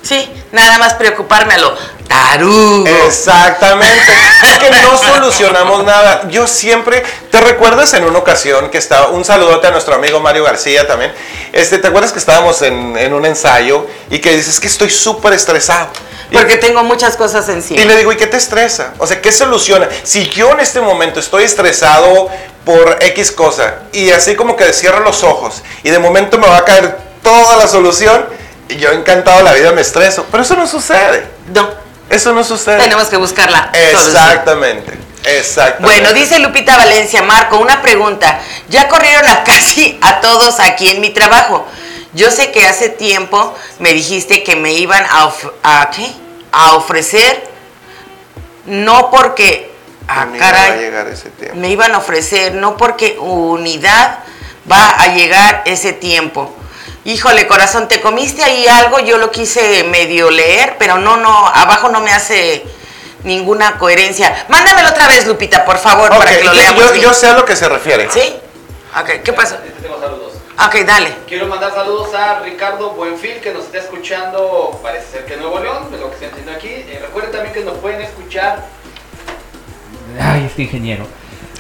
[0.09, 1.77] Sí, nada más preocuparme a lo
[2.09, 2.87] tarugo.
[3.07, 4.11] Exactamente.
[4.59, 6.27] que no solucionamos nada.
[6.31, 10.45] Yo siempre, ¿te recuerdas en una ocasión que estaba, un saludote a nuestro amigo Mario
[10.45, 11.13] García también?
[11.53, 15.89] Este, ¿Te acuerdas que estábamos en, un ensayo y que dices que estoy súper estresado?
[16.33, 17.79] Porque tengo muchas cosas encima.
[17.79, 18.95] Y le digo, ¿y qué te estresa?
[18.97, 19.91] O sea, ¿qué soluciona?
[20.05, 22.31] Si yo en este momento estoy estresado
[22.65, 26.57] por X cosa y así como que cierro los ojos y de momento me va
[26.57, 28.38] a caer toda la solución,
[28.77, 31.27] yo encantado la vida me estreso, pero eso no sucede.
[31.55, 31.69] No.
[32.11, 32.79] Eso no sucede.
[32.79, 33.71] Tenemos que buscarla.
[33.75, 34.97] Exactamente.
[35.25, 36.01] Exactamente.
[36.01, 38.41] Bueno, dice Lupita Valencia, Marco, una pregunta.
[38.69, 41.67] Ya corrieron a casi a todos aquí en mi trabajo.
[42.15, 46.11] Yo sé que hace tiempo me dijiste que me iban a, of- a, ¿qué?
[46.53, 47.47] a ofrecer,
[48.67, 49.71] no porque,
[50.09, 51.57] ah, Conmigo va a caray, llegar ese tiempo.
[51.57, 54.21] me iban a ofrecer, no porque unidad
[54.71, 56.55] va a llegar ese tiempo.
[57.09, 61.89] Híjole, corazón, te comiste ahí algo, yo lo quise medio leer, pero no, no, abajo
[61.89, 62.67] no me hace
[63.25, 64.45] ninguna coherencia.
[64.51, 66.79] Mándamelo otra vez, Lupita, por favor, para que lo leamos.
[66.79, 67.05] yo, bien.
[67.05, 68.11] yo sé a lo que se refiere.
[68.11, 68.37] ¿Sí?
[68.95, 69.31] Ok, ¿qué?
[69.31, 70.35] Este tengo saludos.
[70.67, 71.15] Ok, dale.
[71.27, 75.61] Quiero mandar saludos a Ricardo Buenfil, que nos está escuchando, parece ser que en Nuevo
[75.61, 76.69] León, de lo que estoy entendiendo aquí.
[76.69, 78.67] Eh, recuerden también que nos pueden escuchar.
[80.21, 81.07] Ay, este ingeniero.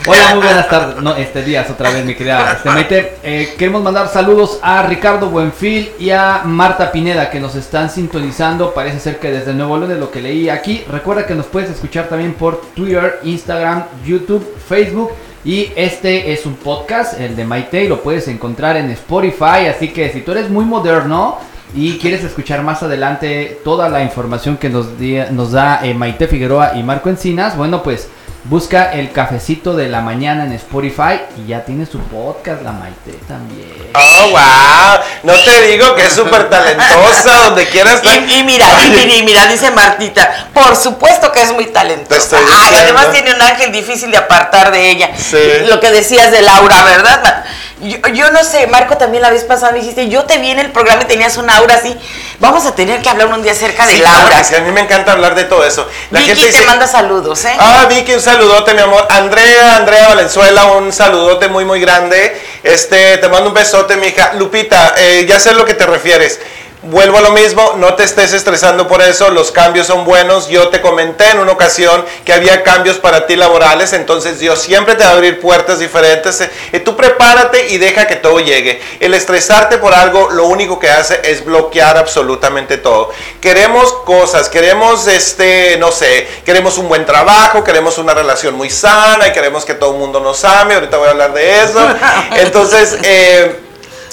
[0.06, 1.02] Hola, muy buenas tardes.
[1.02, 3.16] No, este días otra vez, mi querida este, Maite.
[3.22, 8.72] Eh, queremos mandar saludos a Ricardo Buenfil y a Marta Pineda que nos están sintonizando.
[8.72, 10.84] Parece ser que desde Nuevo León de lo que leí aquí.
[10.90, 15.10] Recuerda que nos puedes escuchar también por Twitter, Instagram, YouTube, Facebook.
[15.44, 19.66] Y este es un podcast, el de Maite, y lo puedes encontrar en Spotify.
[19.68, 21.38] Así que si tú eres muy moderno
[21.74, 26.82] y quieres escuchar más adelante toda la información que nos da eh, Maite Figueroa y
[26.82, 28.08] Marco Encinas, bueno, pues
[28.44, 33.12] busca el cafecito de la mañana en Spotify y ya tiene su podcast, la Maite
[33.26, 33.90] también.
[33.94, 35.00] Oh, wow.
[35.24, 38.14] No te digo que es súper talentosa, donde quieras estar.
[38.28, 41.72] Y, y mira, y mira, y mira, dice Martita, por supuesto que es muy Te
[41.72, 42.16] talentosa.
[42.38, 45.10] estoy Ay, además tiene un ángel difícil de apartar de ella.
[45.16, 45.36] Sí.
[45.68, 47.44] Lo que decías de Laura, ¿verdad?
[47.80, 50.58] Yo, yo no sé, Marco también la vez pasada me dijiste, yo te vi en
[50.58, 51.96] el programa y tenías un aura así.
[52.40, 54.42] Vamos a tener que hablar un día acerca de Sí, claro Laura.
[54.42, 55.88] sí, a mí me encanta hablar de todo eso.
[56.10, 57.52] La Vicky gente te manda saludos, ¿eh?
[57.58, 59.06] Ah, Vicky, un saludote, mi amor.
[59.08, 62.38] Andrea, Andrea Valenzuela, un saludote muy, muy grande.
[62.62, 64.34] Este, te mando un besote, mija.
[64.34, 66.38] Lupita, eh, ya sé a lo que te refieres.
[66.82, 70.48] Vuelvo a lo mismo, no te estés estresando por eso, los cambios son buenos.
[70.48, 74.94] Yo te comenté en una ocasión que había cambios para ti laborales, entonces Dios siempre
[74.94, 76.40] te va a abrir puertas diferentes.
[76.40, 78.80] Eh, eh, tú prepárate y deja que todo llegue.
[79.00, 83.10] El estresarte por algo, lo único que hace es bloquear absolutamente todo.
[83.40, 89.26] Queremos cosas, queremos, este, no sé, queremos un buen trabajo, queremos una relación muy sana
[89.26, 90.74] y queremos que todo el mundo nos ame.
[90.74, 91.80] Ahorita voy a hablar de eso.
[92.36, 93.67] Entonces, eh,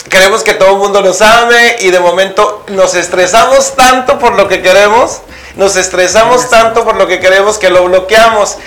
[0.09, 4.47] queremos que todo el mundo nos ame y de momento nos estresamos tanto por lo
[4.47, 5.21] que queremos,
[5.55, 8.57] nos estresamos tanto por lo que queremos que lo bloqueamos.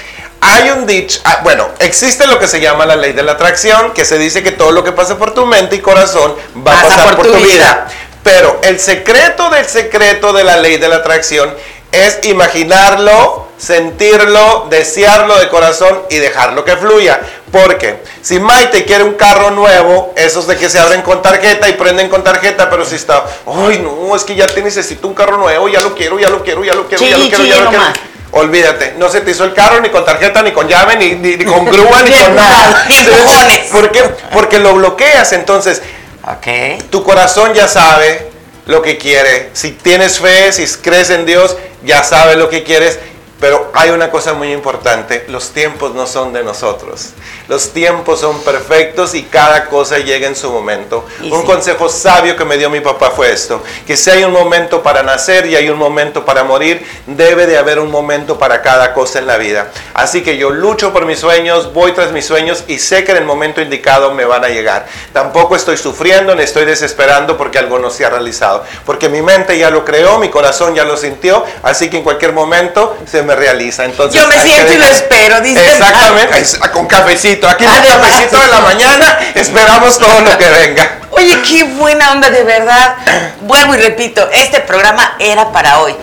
[0.40, 3.92] Hay un dicho, ah, bueno, existe lo que se llama la ley de la atracción,
[3.92, 6.83] que se dice que todo lo que pasa por tu mente y corazón va a
[6.83, 7.55] Pasa pasar por por, tu tu vida.
[7.55, 7.88] vida.
[8.22, 11.53] Pero el secreto del secreto de la ley de la atracción
[11.90, 17.21] es imaginarlo, sentirlo, desearlo de corazón y dejarlo que fluya.
[17.53, 21.75] Porque si Maite quiere un carro nuevo, esos de que se abren con tarjeta y
[21.75, 25.37] prenden con tarjeta, pero si está, ay no, es que ya te necesito un carro
[25.38, 27.65] nuevo, ya lo quiero, ya lo quiero, ya lo quiero, ya lo quiero, ya chilli
[27.65, 27.85] lo quiero.
[28.31, 31.37] Olvídate, no se te hizo el carro ni con tarjeta, ni con llave, ni, ni-
[31.37, 32.87] ni con grúa, ni con nada.
[33.73, 34.02] ¿Por qué?
[34.33, 35.33] Porque lo bloqueas.
[35.33, 35.81] Entonces,
[36.25, 36.83] Ok.
[36.90, 38.31] tu corazón ya sabe
[38.67, 39.48] lo que quiere.
[39.54, 42.98] Si tienes fe, si crees en Dios, ya sabe lo que quieres.
[43.40, 47.10] Pero hay una cosa muy importante, los tiempos no son de nosotros.
[47.46, 51.06] Los tiempos son perfectos y cada cosa llega en su momento.
[51.22, 51.46] Y un sí.
[51.46, 55.04] consejo sabio que me dio mi papá fue esto, que si hay un momento para
[55.04, 59.20] nacer y hay un momento para morir, debe de haber un momento para cada cosa
[59.20, 59.70] en la vida.
[59.94, 63.18] Así que yo lucho por mis sueños, voy tras mis sueños y sé que en
[63.18, 64.86] el momento indicado me van a llegar.
[65.12, 69.56] Tampoco estoy sufriendo ni estoy desesperando porque algo no se ha realizado, porque mi mente
[69.56, 73.37] ya lo creó, mi corazón ya lo sintió, así que en cualquier momento se me
[73.37, 73.85] realiza.
[73.85, 75.64] Entonces, Yo me siento y lo espero, dice.
[75.64, 77.48] Exactamente, con cafecito.
[77.48, 78.08] Aquí con Además.
[78.10, 80.98] cafecito de la mañana esperamos todo lo que venga.
[81.10, 82.96] Oye, qué buena onda, de verdad.
[83.42, 85.94] Vuelvo y repito, este programa era para hoy.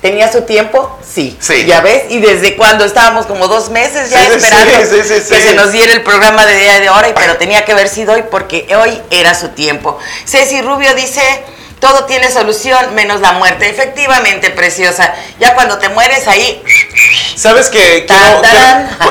[0.00, 0.98] ¿Tenía su tiempo?
[1.14, 1.34] Sí.
[1.40, 1.64] Sí.
[1.64, 2.04] ¿Ya ves?
[2.10, 4.96] Y desde cuando estábamos como dos meses ya Sí, esperando sí.
[5.02, 8.12] que se nos diera el programa de día de hora, pero tenía que haber sido
[8.12, 9.98] hoy porque hoy era su tiempo.
[10.26, 11.22] Ceci Rubio dice,
[11.84, 13.68] todo tiene solución menos la muerte.
[13.68, 15.14] Efectivamente, preciosa.
[15.38, 16.62] Ya cuando te mueres ahí,
[17.36, 18.06] Sabes que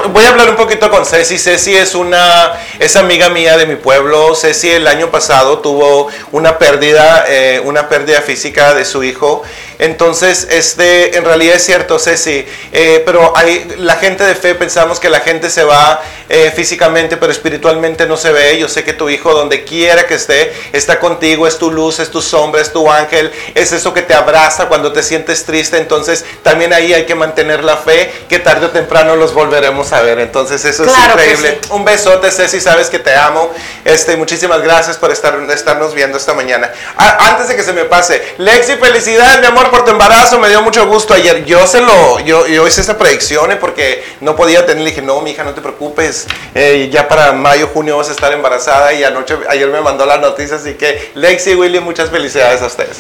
[0.10, 1.38] voy a hablar un poquito con Ceci.
[1.38, 4.34] Ceci es una es amiga mía de mi pueblo.
[4.34, 9.44] Ceci el año pasado tuvo una pérdida eh, una pérdida física de su hijo.
[9.84, 15.00] Entonces este en realidad es cierto Ceci, eh, pero hay la gente de fe pensamos
[15.00, 18.58] que la gente se va eh, físicamente, pero espiritualmente no se ve.
[18.58, 22.10] Yo sé que tu hijo donde quiera que esté está contigo, es tu luz, es
[22.10, 25.78] tu sombra, es tu ángel, es eso que te abraza cuando te sientes triste.
[25.78, 30.02] Entonces también ahí hay que mantener la fe que tarde o temprano los volveremos a
[30.02, 30.20] ver.
[30.20, 31.60] Entonces eso Claro es increíble.
[31.62, 31.70] sí.
[31.74, 33.52] Un besote, Ceci, sabes que te amo.
[33.84, 36.72] Este, muchísimas gracias por estar, estarnos viendo esta mañana.
[36.98, 40.50] Ah, antes de que se me pase, Lexi, felicidades, mi amor, por tu embarazo, me
[40.50, 41.46] dio mucho gusto ayer.
[41.46, 45.20] Yo se lo, yo, hice esa predicción eh, porque no podía tener, le dije, no,
[45.22, 49.04] mi hija, no te preocupes, eh, ya para mayo, junio vas a estar embarazada y
[49.04, 53.00] anoche, ayer me mandó la noticia, así que Lexi y Willy, muchas felicidades a ustedes.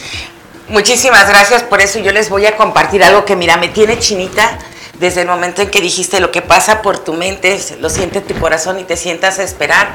[0.67, 1.99] Muchísimas gracias por eso.
[1.99, 4.57] Yo les voy a compartir algo que, mira, me tiene chinita
[4.97, 8.33] desde el momento en que dijiste lo que pasa por tu mente, lo siente tu
[8.39, 9.89] corazón y te sientas a esperar.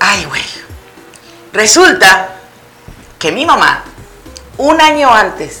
[0.00, 0.42] Ay, güey.
[1.52, 2.30] Resulta
[3.20, 3.84] que mi mamá,
[4.58, 5.60] un año antes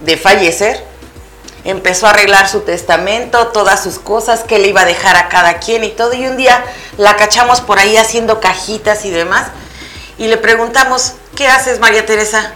[0.00, 0.84] de fallecer,
[1.64, 5.58] empezó a arreglar su testamento, todas sus cosas, que le iba a dejar a cada
[5.58, 6.12] quien y todo.
[6.12, 6.64] Y un día
[6.98, 9.48] la cachamos por ahí haciendo cajitas y demás.
[10.18, 12.52] Y le preguntamos, ¿qué haces, María Teresa?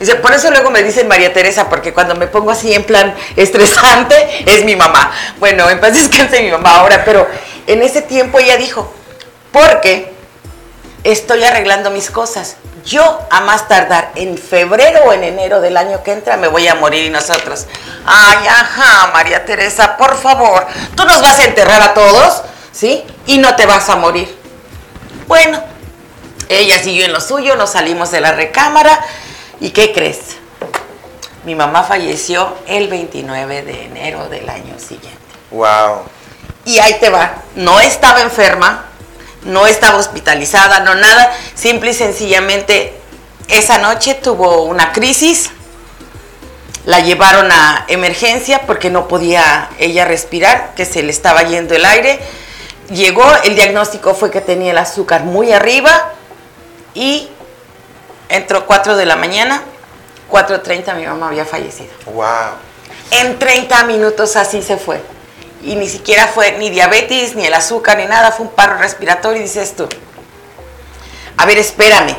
[0.00, 3.14] Dice, por eso luego me dicen María Teresa, porque cuando me pongo así en plan
[3.36, 5.12] estresante, es mi mamá.
[5.38, 7.28] Bueno, en paz descanse mi mamá ahora, pero
[7.66, 8.90] en ese tiempo ella dijo,
[9.52, 10.14] porque
[11.04, 12.56] estoy arreglando mis cosas.
[12.84, 16.66] Yo a más tardar en febrero o en enero del año que entra me voy
[16.68, 17.66] a morir y nosotros.
[18.04, 20.66] Ay, ajá, María Teresa, por favor,
[20.96, 23.04] tú nos vas a enterrar a todos, ¿sí?
[23.26, 24.34] Y no te vas a morir.
[25.26, 25.62] Bueno,
[26.48, 28.98] ella siguió en lo suyo, nos salimos de la recámara
[29.60, 30.18] y ¿qué crees?
[31.44, 35.18] Mi mamá falleció el 29 de enero del año siguiente.
[35.50, 36.02] Wow.
[36.64, 38.89] Y ahí te va, no estaba enferma,
[39.44, 42.94] no estaba hospitalizada, no nada, simple y sencillamente
[43.48, 45.50] esa noche tuvo una crisis,
[46.86, 51.84] la llevaron a emergencia porque no podía ella respirar, que se le estaba yendo el
[51.84, 52.20] aire.
[52.90, 56.12] Llegó, el diagnóstico fue que tenía el azúcar muy arriba
[56.94, 57.28] y
[58.28, 59.62] entró 4 de la mañana,
[60.30, 61.90] 4.30 mi mamá había fallecido.
[62.06, 62.24] Wow.
[63.10, 65.00] En 30 minutos así se fue.
[65.62, 69.40] Y ni siquiera fue ni diabetes, ni el azúcar, ni nada, fue un paro respiratorio
[69.40, 69.88] y dices tú,
[71.36, 72.16] a ver, espérame,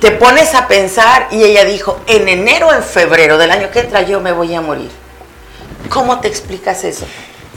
[0.00, 3.80] te pones a pensar y ella dijo, en enero o en febrero del año que
[3.80, 4.90] entra yo me voy a morir.
[5.88, 7.06] ¿Cómo te explicas eso?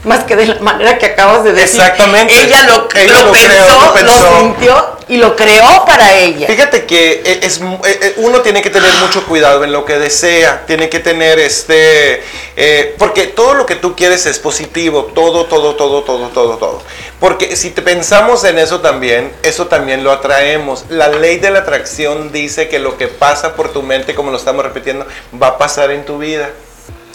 [0.03, 1.81] Más que de la manera que acabas de decir.
[1.81, 2.33] Exactamente.
[2.33, 4.29] Ella lo, Ella lo lo pensó, lo pensó.
[4.31, 6.47] lo sintió y lo creó para ella.
[6.47, 9.85] Fíjate que e- es, mu- e- e- uno tiene que tener mucho cuidado en lo
[9.85, 12.23] que desea, tiene que tener este,
[12.55, 16.81] eh, porque todo lo que tú quieres es positivo, todo, todo, todo, todo, todo, todo.
[17.19, 20.85] Porque si te pensamos en eso también, eso también lo atraemos.
[20.89, 24.37] La ley de la atracción dice que lo que pasa por tu mente, como lo
[24.37, 25.05] estamos repitiendo,
[25.41, 26.49] va a pasar en tu vida.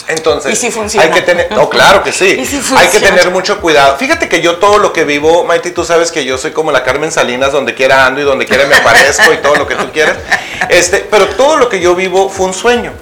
[0.09, 1.07] Entonces, Y sí funciona.
[1.07, 2.44] hay que tener, no, claro que sí.
[2.53, 3.96] Sí hay que tener mucho cuidado.
[3.96, 6.82] Fíjate que yo todo lo que vivo, Maite, tú sabes que yo soy como la
[6.82, 9.90] Carmen Salinas, donde quiera ando y donde quiera me aparezco y todo lo que tú
[9.92, 10.16] quieras.
[10.68, 12.92] Este, pero todo lo que yo vivo fue un sueño.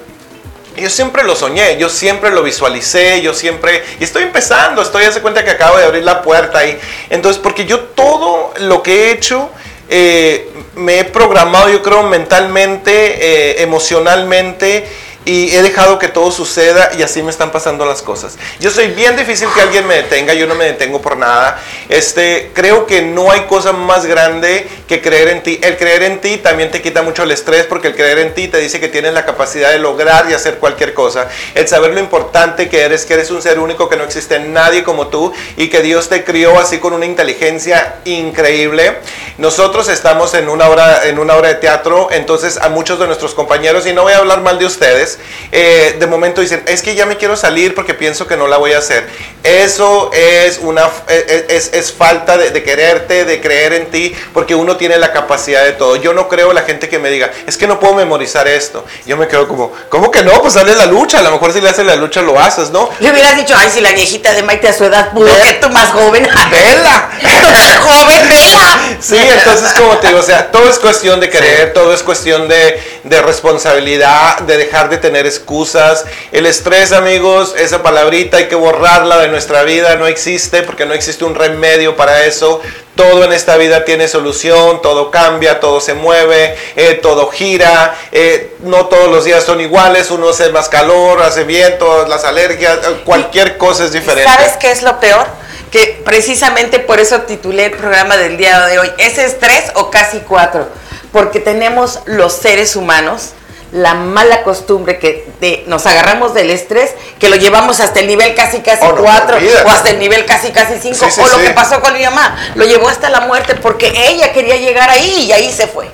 [0.76, 3.84] Yo siempre lo soñé, yo siempre lo visualicé, yo siempre...
[4.00, 6.78] Y estoy empezando, estoy hace cuenta que acabo de abrir la puerta ahí.
[7.10, 9.50] Entonces, porque yo todo lo que he hecho,
[9.90, 14.88] eh, me he programado, yo creo, mentalmente, eh, emocionalmente,
[15.24, 18.38] y he dejado que todo suceda y así me están pasando las cosas.
[18.58, 21.60] Yo soy bien difícil que alguien me detenga, yo no me detengo por nada.
[21.88, 25.60] Este, creo que no hay cosa más grande que creer en ti.
[25.62, 28.48] El creer en ti también te quita mucho el estrés porque el creer en ti
[28.48, 31.28] te dice que tienes la capacidad de lograr y hacer cualquier cosa.
[31.54, 34.82] El saber lo importante que eres, que eres un ser único, que no existe nadie
[34.84, 38.96] como tú y que Dios te crió así con una inteligencia increíble.
[39.38, 43.34] Nosotros estamos en una obra, en una obra de teatro, entonces a muchos de nuestros
[43.34, 45.09] compañeros, y no voy a hablar mal de ustedes,
[45.52, 48.56] eh, de momento dicen, es que ya me quiero salir porque pienso que no la
[48.56, 49.08] voy a hacer.
[49.42, 54.54] Eso es una es, es- es falta de, de quererte, de creer en ti, porque
[54.54, 55.96] uno tiene la capacidad de todo.
[55.96, 58.84] Yo no creo la gente que me diga, es que no puedo memorizar esto.
[59.06, 60.40] Yo me quedo como, ¿cómo que no?
[60.42, 62.90] Pues sale la lucha, a lo mejor si le haces la lucha lo haces, ¿no?
[63.00, 65.68] Le hubieras dicho, ay, si la viejita de Maite a su edad pudo, que tú
[65.70, 66.24] más joven.
[66.50, 67.10] ¡Vela!
[67.20, 68.96] Tú más joven, vela.
[69.00, 72.48] Sí, entonces como te digo, o sea, todo es cuestión de querer, todo es cuestión
[72.48, 76.04] de, de responsabilidad, de dejar de tener excusas.
[76.32, 80.94] El estrés, amigos, esa palabrita hay que borrarla de nuestra vida, no existe porque no
[80.94, 82.60] existe un remedio para eso.
[82.94, 88.56] Todo en esta vida tiene solución, todo cambia, todo se mueve, eh, todo gira, eh,
[88.60, 93.00] no todos los días son iguales, uno hace más calor, hace viento, las alergias, eh,
[93.04, 94.30] cualquier cosa es diferente.
[94.30, 95.26] ¿Sabes qué es lo peor?
[95.70, 100.18] Que precisamente por eso titulé el programa del día de hoy, ¿es estrés o casi
[100.20, 100.68] cuatro?
[101.12, 103.30] Porque tenemos los seres humanos
[103.72, 108.34] la mala costumbre que de- nos agarramos del estrés, que lo llevamos hasta el nivel
[108.34, 109.62] casi casi Oh, no, cuatro olvídate.
[109.62, 111.42] o hasta el nivel casi casi cinco, Sí, sí, o lo sí.
[111.44, 115.26] que pasó con mi mamá, lo llevó hasta la muerte porque ella quería llegar ahí
[115.26, 115.88] y ahí se fue.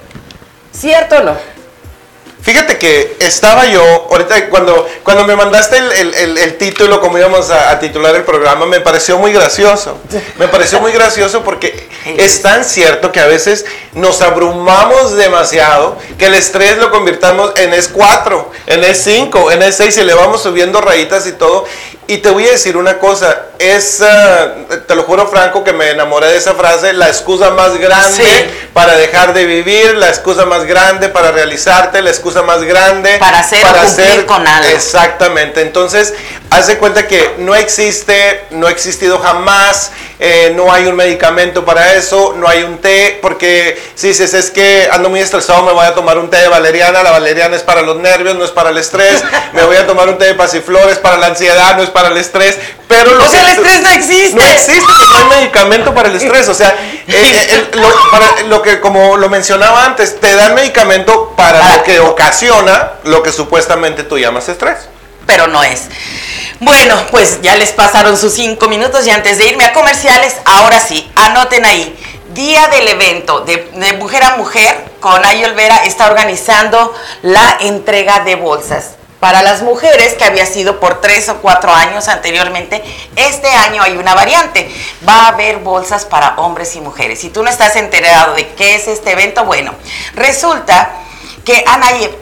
[0.72, 1.56] ¿Cierto o no?
[2.47, 7.71] Fíjate que estaba yo, ahorita cuando, cuando me mandaste el, el- título, como íbamos a,
[7.73, 9.99] a titular el programa, me pareció muy gracioso.
[10.39, 16.27] Me pareció muy gracioso porque es tan cierto que a veces nos abrumamos demasiado que
[16.27, 21.27] el estrés lo convirtamos en S4, en S5, en S6 y le vamos subiendo rayitas
[21.27, 21.65] y todo.
[22.09, 24.01] Y te voy a decir una cosa, es,
[24.87, 28.45] te lo juro Franco que me enamoré de esa frase, la excusa más grande Sí.
[28.73, 33.41] para dejar de vivir, la excusa más grande para realizarte, la excusa más grande Para
[33.41, 34.71] hacer cumplir con algo.
[34.71, 35.63] Exactamente.
[35.63, 36.15] Entonces,
[36.51, 41.65] haz de cuenta que no existe, no ha existido jamás, eh, no hay un medicamento
[41.65, 43.36] para eso, no hay un té, porque
[43.95, 47.03] si dices es que ando muy estresado, me voy a tomar un té de valeriana,
[47.03, 49.22] la valeriana es para los nervios, no es para el estrés,
[49.53, 52.16] me voy a tomar un té de pasiflores para la ansiedad, no es para el
[52.16, 52.57] estrés,
[52.89, 54.34] pero lo O sea, el estrés no existe.
[54.37, 54.80] no existe,
[55.11, 56.49] no hay medicamento para el estrés.
[56.49, 60.55] O sea, eh, eh, el- lo, para- lo que, como lo mencionaba antes, te dan
[60.55, 64.76] medicamento para Para- lo que ocasiona lo que supuestamente tú llamas estrés.
[65.26, 65.82] pero no es.
[66.61, 70.80] Bueno, pues ya les pasaron sus cinco minutos y antes de irme a comerciales, ahora
[70.80, 71.95] sí, anoten ahí.
[72.37, 78.34] Día del evento de, Mujer a Mujer con Ay Olvera está organizando la entrega de
[78.34, 78.97] bolsas.
[79.20, 82.84] Para las mujeres, que había sido por tres o cuatro años anteriormente,
[83.16, 84.70] este año hay una variante.
[85.09, 87.20] Va a haber bolsas para hombres y mujeres.
[87.20, 89.74] Si tú no estás enterado de qué es este evento, bueno,
[90.14, 90.91] resulta
[91.43, 92.14] que Anaí,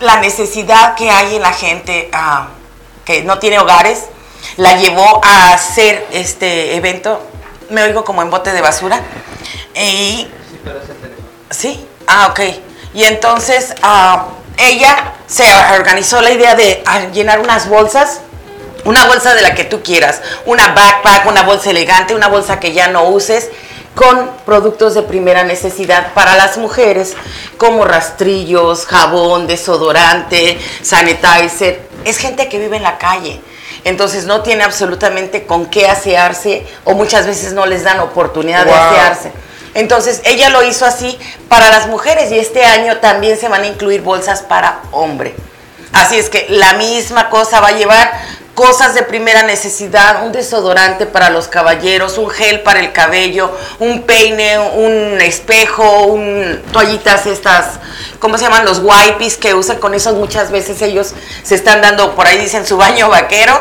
[0.00, 2.48] la necesidad que hay en la gente ah,
[3.04, 4.00] que no tiene hogares,
[4.56, 7.22] la llevó a hacer este evento,
[7.70, 9.00] me oigo como en bote de basura,
[9.74, 10.28] y
[11.50, 12.40] Sí, ah, ok.
[12.94, 15.44] Y entonces ah, ella se
[15.78, 18.20] organizó la idea de ah, llenar unas bolsas,
[18.84, 22.72] una bolsa de la que tú quieras, una backpack, una bolsa elegante, una bolsa que
[22.72, 23.50] ya no uses,
[23.94, 27.14] con productos de primera necesidad para las mujeres,
[27.56, 31.88] como rastrillos, jabón, desodorante, sanitizer.
[32.04, 33.40] Es gente que vive en la calle.
[33.84, 38.72] Entonces no tiene absolutamente con qué asearse o muchas veces no les dan oportunidad de
[38.72, 39.32] asearse.
[39.74, 41.18] Entonces ella lo hizo así
[41.48, 45.34] para las mujeres y este año también se van a incluir bolsas para hombre.
[45.92, 48.10] Así es que la misma cosa va a llevar
[48.54, 53.50] cosas de primera necesidad, un desodorante para los caballeros, un gel para el cabello,
[53.80, 57.80] un peine, un espejo, un toallitas estas,
[58.20, 58.64] ¿cómo se llaman?
[58.64, 62.64] Los wipes que usan con esos muchas veces ellos se están dando, por ahí dicen
[62.66, 63.60] su baño vaquero.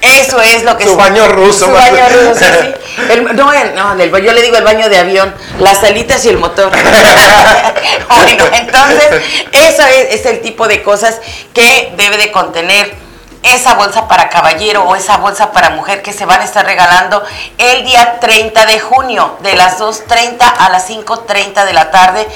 [0.00, 2.74] Eso es lo que Su es- baño ruso, Su baño ruso, sí.
[3.10, 6.28] El- no, el- no, el- yo le digo el baño de avión, las alitas y
[6.30, 6.70] el motor.
[8.08, 9.08] bueno, entonces,
[9.52, 11.20] eso es, es el tipo de cosas
[11.54, 13.01] que debe de contener
[13.42, 17.22] esa bolsa para caballero o esa bolsa para mujer que se van a estar regalando
[17.58, 22.26] el día 30 de junio, de las 2.30 a las 5.30 de la tarde.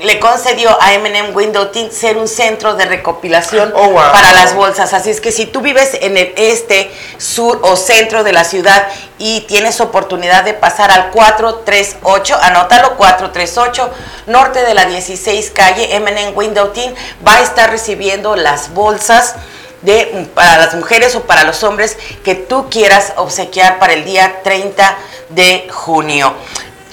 [0.01, 4.11] le concedió a M&M Window Tint ser un centro de recopilación Oh, wow.
[4.11, 4.93] para las bolsas.
[4.93, 8.87] Así es que si tú vives en el este, sur o centro de la ciudad
[9.19, 13.91] y tienes oportunidad de pasar al 438, anótalo, 438,
[14.27, 16.95] norte de la 16 calle, M&M Window Tint,
[17.25, 19.35] va a estar recibiendo las bolsas
[19.81, 24.41] de, para las mujeres o para los hombres que tú quieras obsequiar para el día
[24.43, 24.97] 30
[25.29, 26.33] de junio.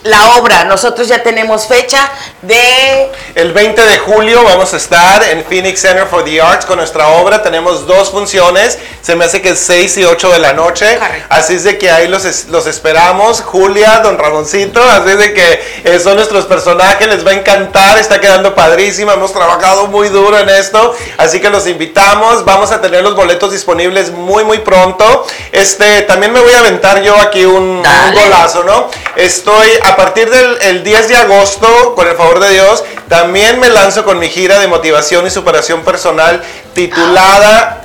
[0.05, 2.09] La obra, nosotros ya tenemos fecha
[2.43, 6.79] de El 20 de julio vamos a estar en Phoenix Center for the Arts con
[6.79, 7.43] nuestra obra.
[7.43, 8.79] Tenemos dos funciones.
[9.03, 10.99] Se me hace que es 6 y 8 de la noche.
[10.99, 11.27] Correcto.
[11.31, 13.41] Así es de que ahí los, los esperamos.
[13.41, 14.83] Julia, don Ramoncito.
[14.83, 17.09] Así es de que eh, son nuestros personajes.
[17.09, 17.99] Les va a encantar.
[17.99, 19.15] Está quedando padrísima.
[19.15, 20.95] Hemos trabajado muy duro en esto.
[21.17, 22.45] Así que los invitamos.
[22.45, 25.27] Vamos a tener los boletos disponibles muy, muy pronto.
[25.51, 27.83] Este, también me voy a aventar yo aquí un,
[28.15, 28.91] golazo, ¿no?
[29.17, 33.69] Estoy a partir del el 10 de agosto, con el favor de Dios, también me
[33.69, 36.43] lanzo con mi gira de motivación y superación personal
[36.75, 37.83] titulada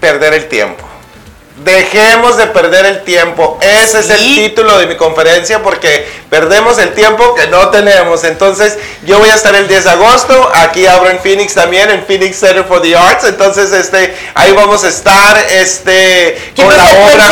[0.00, 0.84] Perder el tiempo.
[1.64, 3.58] Dejemos de perder el tiempo.
[3.60, 8.24] Ese es el título de mi conferencia porque perdemos el tiempo que no tenemos.
[8.24, 10.50] Entonces, yo voy a estar el 10 de agosto.
[10.54, 13.24] Aquí abro en Phoenix también, en Phoenix Center for the Arts.
[13.24, 17.26] Entonces, este, ahí vamos a estar este, ¿Quién con la obra.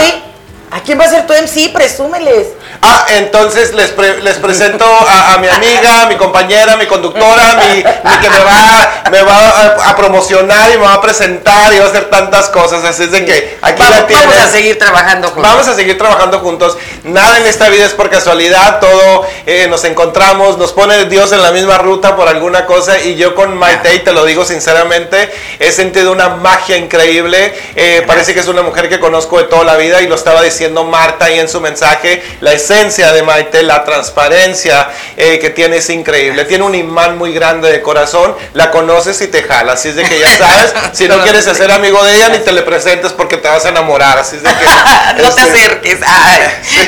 [0.70, 1.72] ¿A quién va a ser tu MC?
[1.72, 2.49] Presúmeles.
[2.81, 7.76] Ah, entonces les, pre- les presento a, a mi amiga, mi compañera, mi conductora, mi,
[7.79, 11.79] mi que me va, me va a, a promocionar y me va a presentar y
[11.79, 12.85] va a hacer tantas cosas.
[12.85, 14.26] Así es de que aquí la Vamos, tienes.
[14.26, 15.43] vamos a seguir trabajando juntos.
[15.51, 16.76] Vamos a seguir trabajando juntos.
[17.03, 18.79] Nada en esta vida es por casualidad.
[18.81, 23.01] Todo eh, nos encontramos, nos pone Dios en la misma ruta por alguna cosa.
[23.01, 27.55] Y yo con Maite, y te lo digo sinceramente, he sentido una magia increíble.
[27.74, 30.43] Eh, parece que es una mujer que conozco de toda la vida y lo estaba
[30.43, 32.22] diciendo Marta ahí en su mensaje.
[32.41, 36.45] La esencia de Maite, la transparencia eh, que tiene es increíble.
[36.45, 38.37] Tiene un imán muy grande de corazón.
[38.53, 39.73] La conoces y te jala.
[39.73, 42.53] Así es de que ya sabes, si no quieres ser amigo de ella, ni te
[42.53, 44.19] le presentes porque te vas a enamorar.
[44.19, 44.64] Así es de que.
[45.23, 45.99] no te acerques.
[46.07, 46.43] Ay,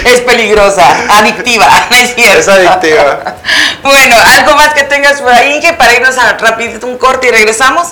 [0.05, 0.87] Es peligrosa,
[1.19, 2.39] adictiva, no es cierto.
[2.39, 3.37] Es adictiva.
[3.83, 7.89] Bueno, algo más que tengas por ahí, para irnos a rapidito un corte y regresamos.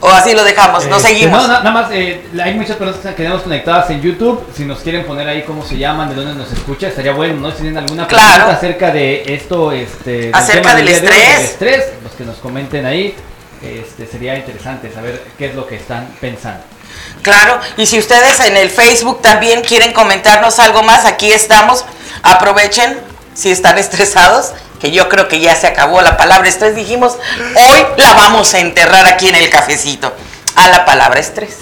[0.00, 1.40] O así lo dejamos, no Este, seguimos.
[1.42, 4.46] No, na- nada más, eh, hay muchas personas que tenemos conectadas en YouTube.
[4.54, 7.50] Si nos quieren poner ahí cómo se llaman, de dónde nos escucha, estaría bueno, ¿no?
[7.50, 8.28] Si tienen alguna Claro.
[8.34, 11.10] pregunta acerca de esto, este, Acerca del hoy, estrés.
[11.36, 13.14] del estrés, los que nos comenten ahí,
[13.62, 16.62] este, sería interesante saber qué es lo que están pensando.
[17.22, 21.84] Claro, y si ustedes en el Facebook también quieren comentarnos algo más, aquí estamos.
[22.22, 22.98] Aprovechen
[23.34, 26.74] si están estresados, que yo creo que ya se acabó la palabra estrés.
[26.74, 27.16] Dijimos,
[27.54, 30.12] hoy la vamos a enterrar aquí en el cafecito.
[30.54, 31.58] A la palabra estrés.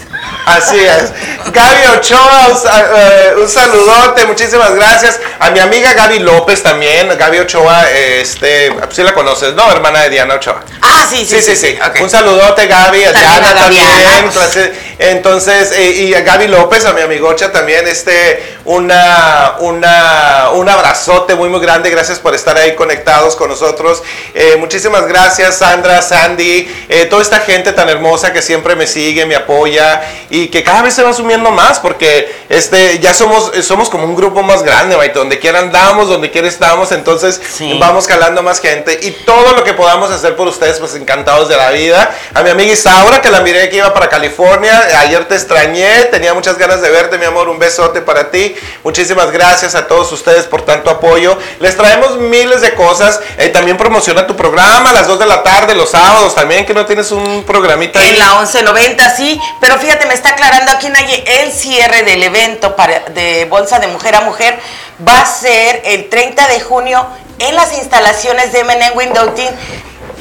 [0.46, 1.10] Así es.
[1.52, 5.18] Gaby Ochoa, un, eh, un saludote, muchísimas gracias.
[5.38, 7.08] A mi amiga Gaby López también.
[7.16, 9.70] Gaby Ochoa, este, sí la conoces, ¿no?
[9.70, 10.60] Hermana de Diana Ochoa.
[10.82, 11.78] Ah, sí, Sí, sí, sí.
[11.80, 12.00] ok.
[12.02, 13.84] Un saludote, Gaby, a Diana a también.
[13.88, 14.18] Gaviana.
[14.20, 20.68] Entonces, entonces, eh, y a Gaby López, a mi amigocha también, este, una, una, un
[20.68, 21.90] abrazote muy, muy grande.
[21.90, 24.02] Gracias por estar ahí conectados con nosotros.
[24.34, 29.24] Eh, muchísimas gracias, Sandra, Sandy, eh, toda esta gente tan hermosa que siempre me sigue,
[29.26, 33.88] me apoya y que cada vez se va sumiendo más porque este, ya somos, somos
[33.90, 37.76] como un grupo más grande, Maite, donde quiera andamos, donde quiera estamos, entonces Sí.
[37.80, 41.56] vamos jalando más gente y todo lo que podamos hacer por ustedes, pues encantados de
[41.56, 42.10] la vida.
[42.34, 46.34] A mi amiga Isaura, que la miré que iba para California, ayer te extrañé, tenía
[46.34, 48.54] muchas ganas de verte, mi amor, un besote para ti.
[48.82, 51.36] Muchísimas gracias a todos ustedes por tanto apoyo.
[51.60, 55.42] Les traemos miles de cosas, Eh, también promociona tu programa a las 2 de la
[55.42, 58.10] tarde, los sábados también, que no tienes un programita ahí.
[58.10, 62.76] En la 1190, sí, pero fíjate, me está aclarando aquí Naye, el cierre del evento
[62.76, 64.58] para, de Bolsa de Mujer a Mujer
[65.06, 67.06] va a ser el 30 de junio
[67.38, 69.54] en las instalaciones de M&M Window Team.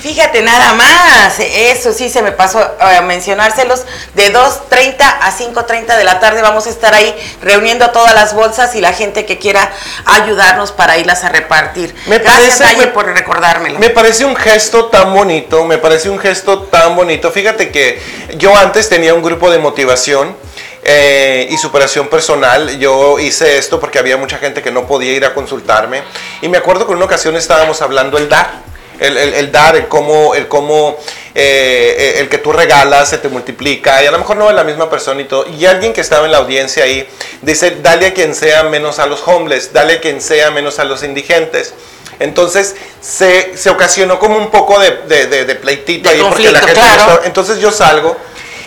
[0.04, 3.84] Fíjate nada más, eso sí se me pasó a mencionárselos,
[4.16, 8.76] de 2.30 a 5.30 de la tarde vamos a estar ahí reuniendo todas las bolsas
[8.76, 9.72] y la gente que quiera
[10.06, 11.96] ayudarnos para irlas a repartir.
[12.08, 13.80] Me Gracias parece- me- por recordármelo.
[13.80, 17.32] Me parece un gesto tan bonito, me parece un gesto tan bonito.
[17.32, 18.02] Fíjate que
[18.38, 20.36] yo antes tenía un grupo de motivación
[20.84, 22.78] eh, y superación personal.
[22.78, 26.04] Yo hice esto porque había mucha gente que no podía ir a consultarme.
[26.42, 28.73] Y me acuerdo que en una ocasión estábamos hablando el dar.
[29.04, 30.98] El, el- el dar, el cómo, el cómo
[31.36, 34.64] eh, el que tú regalas se te multiplica, y a lo mejor no es la
[34.64, 35.46] misma persona y todo.
[35.50, 37.08] Y alguien que estaba en la audiencia ahí
[37.42, 40.84] dice, dale a quien sea menos a los homeless, dale a quien sea menos a
[40.84, 41.74] los indigentes.
[42.20, 46.60] Entonces se, se ocasionó como un poco de, de, de- de pleitito ahí porque la
[46.60, 47.22] gente no claro.
[47.26, 48.16] Entonces yo salgo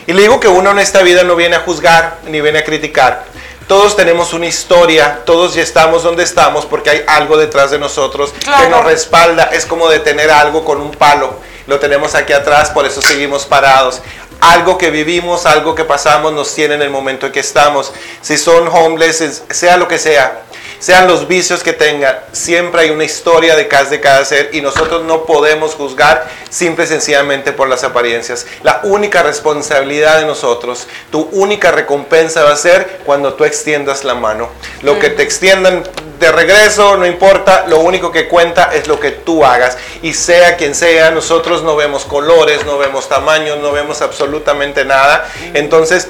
[0.06, 2.64] y le digo que uno en esta vida no viene a juzgar ni viene a
[2.64, 3.24] criticar.
[3.66, 8.32] Todos tenemos una historia, todos ya estamos donde estamos porque hay algo detrás de nosotros
[8.62, 9.44] que nos respalda.
[9.52, 11.34] Es como de tener algo con un palo.
[11.66, 14.02] Lo tenemos aquí atrás, por eso seguimos parados.
[14.40, 17.92] Algo que vivimos, algo que pasamos, nos tiene en el momento en que estamos.
[18.20, 20.42] Si son homeless, es- sea lo que sea,
[20.78, 25.04] sean los vicios que tengan, siempre hay una historia detrás de cada ser y nosotros
[25.04, 28.46] no podemos juzgar simple y sencillamente por las apariencias.
[28.62, 34.14] La única responsabilidad de nosotros, tu única recompensa va a ser cuando tú extiendas la
[34.14, 34.48] mano.
[34.82, 35.82] Lo que te extiendan
[36.18, 40.56] de regreso, no importa, lo único que cuenta es lo que tú hagas y sea
[40.56, 45.28] quien sea, nosotros no vemos colores, no vemos tamaños, no vemos absolutamente nada.
[45.54, 46.08] Entonces,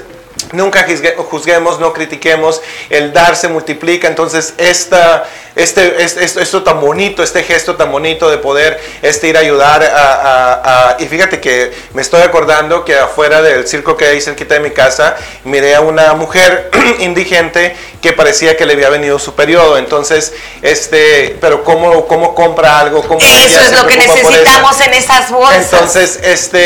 [0.53, 5.25] Nunca juzgue- juzguemos, no critiquemos, el dar se multiplica, entonces esta,
[5.55, 9.41] este, este- esto, esto tan bonito, este gesto tan bonito de poder este, ir a
[9.41, 14.05] ayudar a, a- a- Y fíjate que me estoy acordando que afuera del circo que
[14.05, 16.69] hay cerquita de mi casa, miré a una mujer
[16.99, 22.79] indigente que parecía que le había venido su periodo, entonces, este, pero ¿cómo, cómo compra
[22.79, 23.01] algo?
[23.03, 25.73] ¿Cómo Eso es lo que necesitamos en esas bolsas.
[25.73, 26.59] Entonces, este,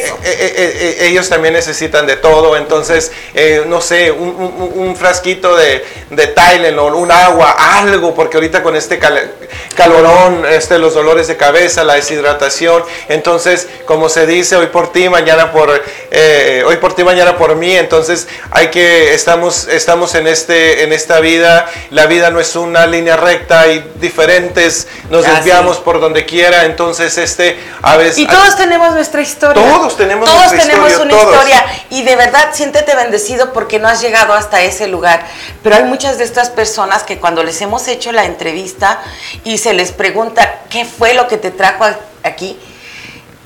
[0.00, 2.56] eh, eh, eh, ellos también necesitan de todo.
[2.56, 8.36] Entonces, eh, no sé, un, un- un frasquito de, de Tylenol, un agua, algo, porque
[8.36, 9.30] ahorita con este cal-
[9.76, 15.08] calorón, este, los dolores de cabeza, la deshidratación, entonces, como se dice, hoy por ti,
[15.08, 15.70] mañana por,
[16.10, 20.92] eh, hoy por ti, mañana por mí, entonces hay que, estamos, estamos en, este, en
[20.92, 25.82] esta vida, la vida no es una línea recta, hay diferentes, nos Ah, desviamos sí.
[25.84, 28.18] por donde quiera, entonces este, a veces...
[28.18, 29.62] Y todos tenemos nuestra historia.
[29.62, 31.34] Todos tenemos Todos nuestra tenemos historia, una todos.
[31.34, 31.66] historia.
[31.90, 33.17] Y de verdad, siéntete bendecido
[33.52, 35.26] porque no has llegado hasta ese lugar.
[35.62, 39.00] Pero hay muchas de estas personas que cuando les hemos hecho la entrevista
[39.44, 41.84] y se les pregunta qué fue lo que te trajo
[42.22, 42.58] aquí,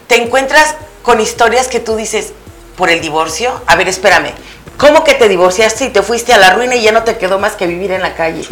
[0.07, 2.33] te encuentras con historias que tú dices,
[2.77, 4.33] por el divorcio, a ver, espérame,
[4.79, 7.39] ¿cómo que te divorciaste y te fuiste a la ruina y ya no te quedó
[7.39, 8.45] más que vivir en la calle?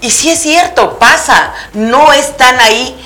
[0.00, 2.96] Y sí es cierto, pasa, no están ahí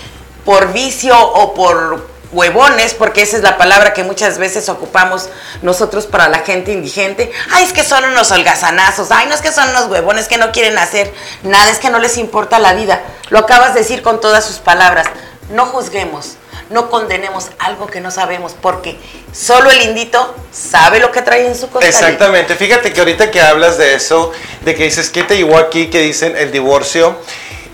[0.45, 5.28] por vicio o por huevones, porque esa es la palabra que muchas veces ocupamos
[5.61, 7.30] nosotros para la gente indigente.
[7.53, 10.51] Ay, es que son unos holgazanazos, ay, no es que son unos huevones que no
[10.51, 11.12] quieren hacer
[11.43, 13.03] nada, es que no les importa la vida.
[13.28, 15.07] Lo acabas de decir con todas sus palabras.
[15.51, 16.37] No juzguemos,
[16.70, 18.99] no condenemos algo que no sabemos, porque
[19.33, 21.87] solo el indito sabe lo que trae en su costalito.
[21.87, 24.33] Exactamente, fíjate que ahorita que hablas de eso,
[24.64, 25.91] de que dices, ¿qué te llevó aquí?
[25.91, 27.16] Que dicen el divorcio.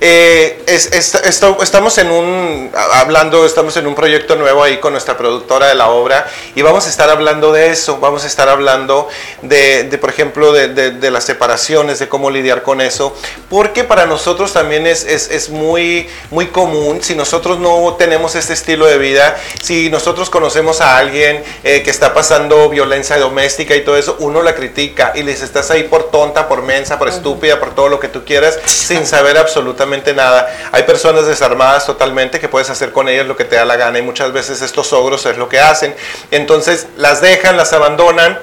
[0.01, 4.92] Eh, es- es- esto- estamos en un, hablando, estamos en un proyecto nuevo ahí con
[4.92, 8.49] nuestra productora de la obra y vamos a estar hablando de eso, vamos a estar
[8.49, 9.09] hablando
[9.42, 13.14] de, de, por ejemplo, de, de- de las separaciones, de cómo lidiar con eso,
[13.51, 18.53] porque para nosotros también es, es, es muy, muy común, si nosotros no tenemos este
[18.53, 23.84] estilo de vida, si nosotros conocemos a alguien eh, que está pasando violencia doméstica y
[23.84, 27.59] todo eso, uno la critica y les estás ahí por tonta, por mensa, por estúpida,
[27.59, 30.55] por todo lo que tú quieras, sin saber absolutamente nada.
[30.72, 33.99] Hay personas desarmadas totalmente que puedes hacer con ellas lo que te da la gana
[33.99, 35.95] y muchas veces estos ogros es lo que hacen.
[36.30, 38.39] Entonces las dejan, las abandonan.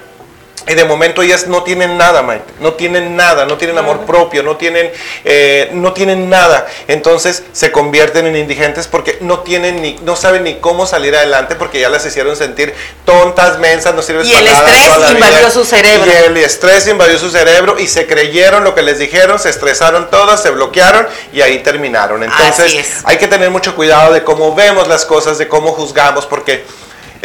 [0.67, 2.43] Y de momento ellas no tienen nada, Mike.
[2.59, 4.91] No tienen nada, no tienen amor propio, no tienen,
[5.23, 6.65] eh, no tienen nada.
[6.87, 11.55] Entonces se convierten en indigentes porque no tienen ni, no saben ni cómo salir adelante
[11.55, 12.73] porque ya las hicieron sentir
[13.05, 15.51] tontas, mensas, no sirven Y para el nada estrés toda la invadió vida.
[15.51, 16.11] su cerebro.
[16.11, 20.09] Y el estrés invadió su cerebro y se creyeron lo que les dijeron, se estresaron
[20.09, 22.23] todas, se bloquearon y ahí terminaron.
[22.23, 26.65] Entonces hay que tener mucho cuidado de cómo vemos las cosas, de cómo juzgamos, porque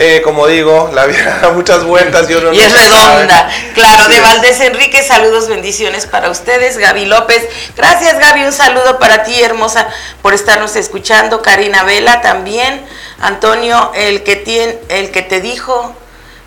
[0.03, 3.17] eh, como digo, la vida da muchas vueltas y uno Y no es sabe.
[3.17, 3.51] redonda.
[3.75, 4.19] Claro, de.
[4.19, 6.79] Valdés Enrique, saludos, bendiciones para ustedes.
[6.79, 7.47] Gaby López,
[7.77, 9.89] gracias Gaby, un saludo para ti, hermosa,
[10.23, 11.43] por estarnos escuchando.
[11.43, 12.83] Karina Vela también.
[13.21, 15.95] Antonio, el que, tiene, el que te dijo,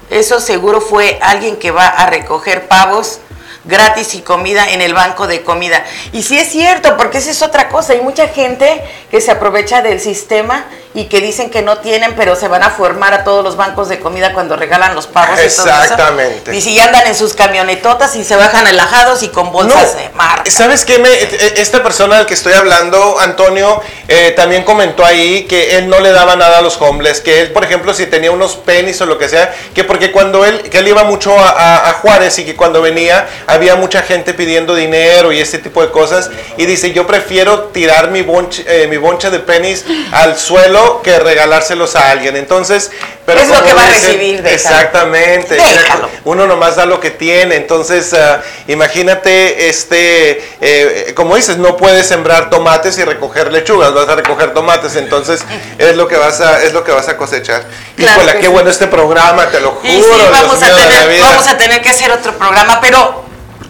[0.10, 3.20] eso seguro fue alguien que va a recoger pavos
[3.66, 5.86] gratis y comida en el banco de comida.
[6.12, 7.93] Y sí es cierto, porque esa es otra cosa.
[7.93, 8.82] Hay mucha gente
[9.12, 10.66] que se aprovecha del sistema
[10.96, 13.89] y que dicen que no tienen, pero se van a formar a todos los bancos
[13.89, 15.64] de comida cuando regalan los pavos y todo eso.
[15.68, 16.56] Exactamente.
[16.56, 20.10] Y si andan en sus camionetotas y se bajan relajados y con bolsas No, de
[20.10, 20.52] marca.
[20.52, 21.00] ¿Sabes qué?
[21.00, 25.89] Me- e- esta persona del que estoy hablando, Antonio, eh, también comentó ahí que él
[25.89, 29.02] no le daba nada a los homeless, que él, por ejemplo, si tenía unos penis
[29.02, 31.94] o lo que sea, que porque cuando él, que él iba mucho a, a- a
[31.94, 36.30] Juárez y que cuando venía había mucha gente pidiendo dinero y ese tipo de cosas,
[36.58, 41.19] y dice, yo prefiero tirar mi bonche, eh, mi bonche de penis al suelo que
[41.19, 42.36] regalárselos a alguien.
[42.36, 42.91] Entonces,
[43.25, 44.49] pero Es lo que va a recibir, déjalo.
[44.49, 45.55] Exactamente.
[45.55, 46.09] Déjalo.
[46.25, 47.55] Uno nomás da lo que tiene.
[47.55, 54.09] Entonces, ah, imagínate, este, eh, como dices, no puedes sembrar tomates y recoger lechugas, vas
[54.09, 54.95] a recoger tomates.
[54.95, 55.43] Entonces,
[55.77, 57.63] es lo que vas a, es lo que vas a cosechar.
[57.95, 58.51] Claro Híjole, qué sí.
[58.51, 59.93] bueno este programa, te lo juro.
[59.93, 63.23] Y sí, vamos a, tener, vamos a tener que hacer otro programa, pero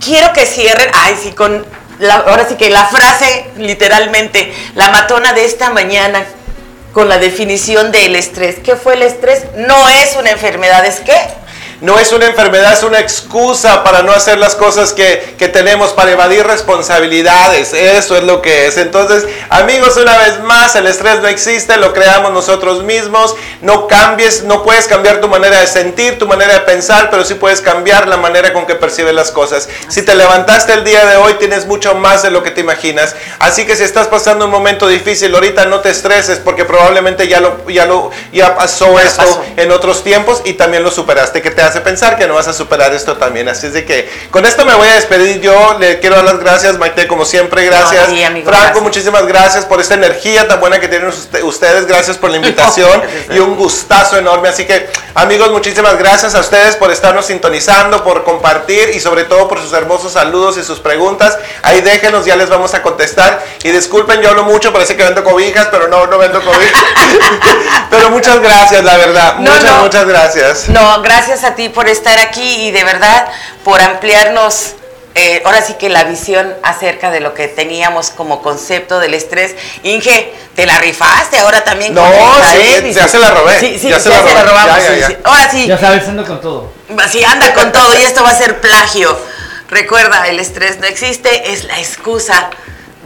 [0.04, 1.66] quiero que cierren, ay, sí, con,
[2.00, 6.26] la, ahora sí que la frase, literalmente, la matona de esta mañana,
[6.94, 8.58] con la definición del estrés.
[8.64, 9.46] ¿Qué fue el estrés?
[9.56, 11.18] No es una enfermedad, ¿es qué?
[11.84, 15.92] No es una enfermedad, es una excusa para no hacer las cosas que, que tenemos,
[15.92, 17.74] para evadir responsabilidades.
[17.74, 18.78] Eso es lo que es.
[18.78, 23.36] Entonces, amigos, una vez más, el estrés no existe, lo creamos nosotros mismos.
[23.60, 27.34] No cambies, no puedes cambiar tu manera de sentir, tu manera de pensar, pero sí
[27.34, 29.68] puedes cambiar la manera con que percibes las cosas.
[29.90, 33.14] Si te levantaste el día de hoy, tienes mucho más de lo que te imaginas.
[33.40, 37.42] Así que si estás pasando un momento difícil, ahorita no te estreses, porque probablemente ya
[37.42, 39.44] lo, ya lo, ya pasó Ya esto pasó.
[39.58, 42.54] en otros tiempos y también lo superaste, que te hace pensar que no vas a
[42.54, 43.50] superar esto también.
[43.50, 45.42] Así es de que con esto me voy a despedir.
[45.42, 47.66] Yo le quiero dar las gracias, Maite, como siempre.
[47.66, 48.10] Gracias.
[48.10, 48.84] No, sí, amigo, Franco, gracias.
[48.84, 51.88] muchísimas gracias por esta energía tan buena que tienen usted- ustedes.
[51.88, 53.02] Gracias por la invitación
[53.32, 54.50] y un gustazo enorme.
[54.50, 59.48] Así que, amigos, muchísimas gracias a ustedes por estarnos sintonizando, por compartir y sobre todo
[59.48, 61.40] por sus hermosos saludos y sus preguntas.
[61.64, 63.44] Ahí déjenos, ya les vamos a contestar.
[63.64, 66.84] Y disculpen, yo hablo mucho, parece que vendo cobijas, pero no, no vendo cobijas.
[67.90, 69.36] pero muchas gracias, la verdad.
[69.40, 69.78] No, muchas, no.
[69.84, 70.70] muchas gracias.
[70.70, 73.28] No, gracias a ti por estar aquí y de verdad
[73.64, 74.76] por ampliarnos.
[75.16, 79.54] eh, ahora sí que la visión acerca de lo que teníamos como concepto del estrés.
[79.84, 81.94] Inge, te la rifaste ahora también.
[81.94, 84.34] No, con sí, ya se la robé, Sí, sí, ya ya se se, la robé.
[84.34, 84.78] la robamos.
[84.78, 85.08] Ya, ya, sí, ya.
[85.10, 85.18] sí.
[85.24, 86.72] Ahora sí, Ya sabes, ando con todo.
[87.12, 89.16] Sí, anda con todo y esto va a ser plagio.
[89.70, 92.50] Recuerda, el estrés no existe, es la excusa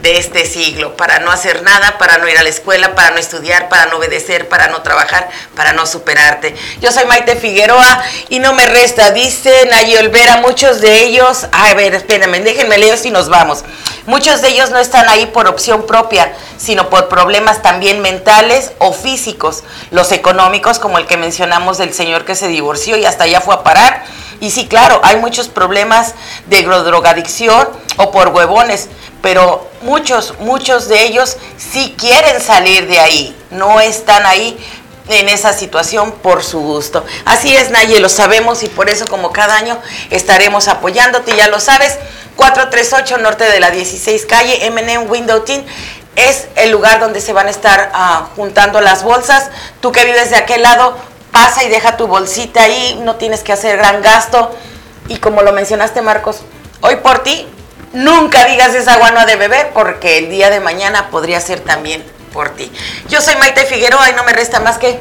[0.02, 3.16] de este siglo para no hacer nada, para no ir a la escuela, para no
[3.16, 6.54] estudiar, para no obedecer, para no trabajar, para no superarte.
[6.80, 11.74] Yo soy Maite Figueroa y no me resta, dice Nayi Olvera, muchos de ellos, a
[11.74, 13.64] ver, espérenme, déjenme leer si nos vamos.
[14.06, 18.92] Muchos de ellos no están ahí por opción propia, sino por problemas también mentales o
[18.92, 23.40] físicos, los económicos como el que mencionamos del señor que se divorció y hasta allá
[23.40, 24.04] fue a parar.
[24.40, 26.14] Y sí, claro, hay muchos problemas
[26.46, 28.88] de drogadicción o por huevones,
[29.22, 34.58] pero muchos, muchos de ellos sí quieren salir de ahí, no están ahí
[35.08, 37.04] en esa situación por su gusto.
[37.24, 39.78] Así es, Naye, lo sabemos y por eso como cada año
[40.10, 41.98] estaremos apoyándote, ya lo sabes,
[42.36, 45.64] 438 norte de la 16 calle, M&M Window Tin,
[46.14, 49.50] es el lugar donde se van a estar ah, juntando las bolsas.
[49.80, 50.96] Tú que vives de aquel lado,
[51.30, 54.50] pasa y deja tu bolsita ahí, no tienes que hacer gran gasto.
[55.08, 56.40] Y como lo mencionaste, Marcos,
[56.80, 57.46] hoy por ti,
[57.92, 62.04] nunca digas esa agua no de beber, porque el día de mañana podría ser también
[62.32, 62.70] por ti.
[63.08, 65.00] Yo soy Maite Figueroa y no me resta más que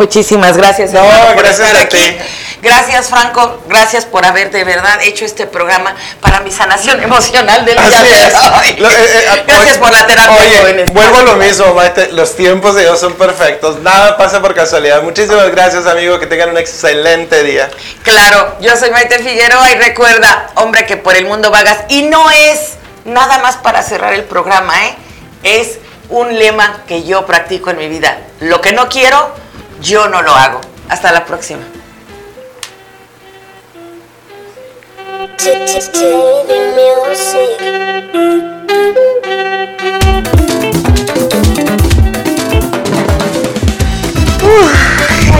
[0.00, 0.92] Muchísimas gracias.
[0.92, 1.98] No, por gracias estar a ti.
[1.98, 2.18] aquí.
[2.62, 3.62] Gracias, Franco.
[3.68, 8.34] Gracias por haber de verdad hecho este programa para mi sanación emocional del día de
[8.34, 8.68] hoy.
[8.68, 12.12] Eh, eh, gracias oye, por la terapia, Oye, vuelvo a lo mismo, Maite.
[12.12, 13.80] Los tiempos de Dios son perfectos.
[13.80, 15.02] Nada pasa por casualidad.
[15.02, 16.18] Muchísimas gracias, amigo.
[16.18, 17.70] Que tengan un excelente día.
[18.02, 21.76] Claro, yo soy Maite Figueroa y recuerda, hombre, que por el mundo vagas.
[21.88, 24.96] Y no es nada más para cerrar el programa, ¿eh?
[25.42, 25.78] Es
[26.08, 28.18] un lema que yo practico en mi vida.
[28.40, 29.34] Lo que no quiero,
[29.82, 30.60] yo no lo hago.
[30.88, 31.62] Hasta la próxima.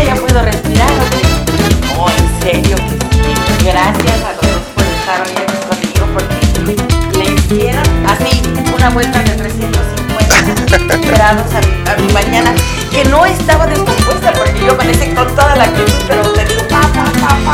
[0.05, 0.91] Ya puedo respirar.
[1.95, 3.65] No, en serio que sí.
[3.65, 8.43] Gracias a los dos por estar hoy aquí conmigo porque le hicieron así
[8.75, 11.61] una vuelta de 350 grados a
[11.93, 12.55] a mi mañana
[12.91, 16.60] que no estaba descompuesta porque yo amanecí con toda la actitud, pero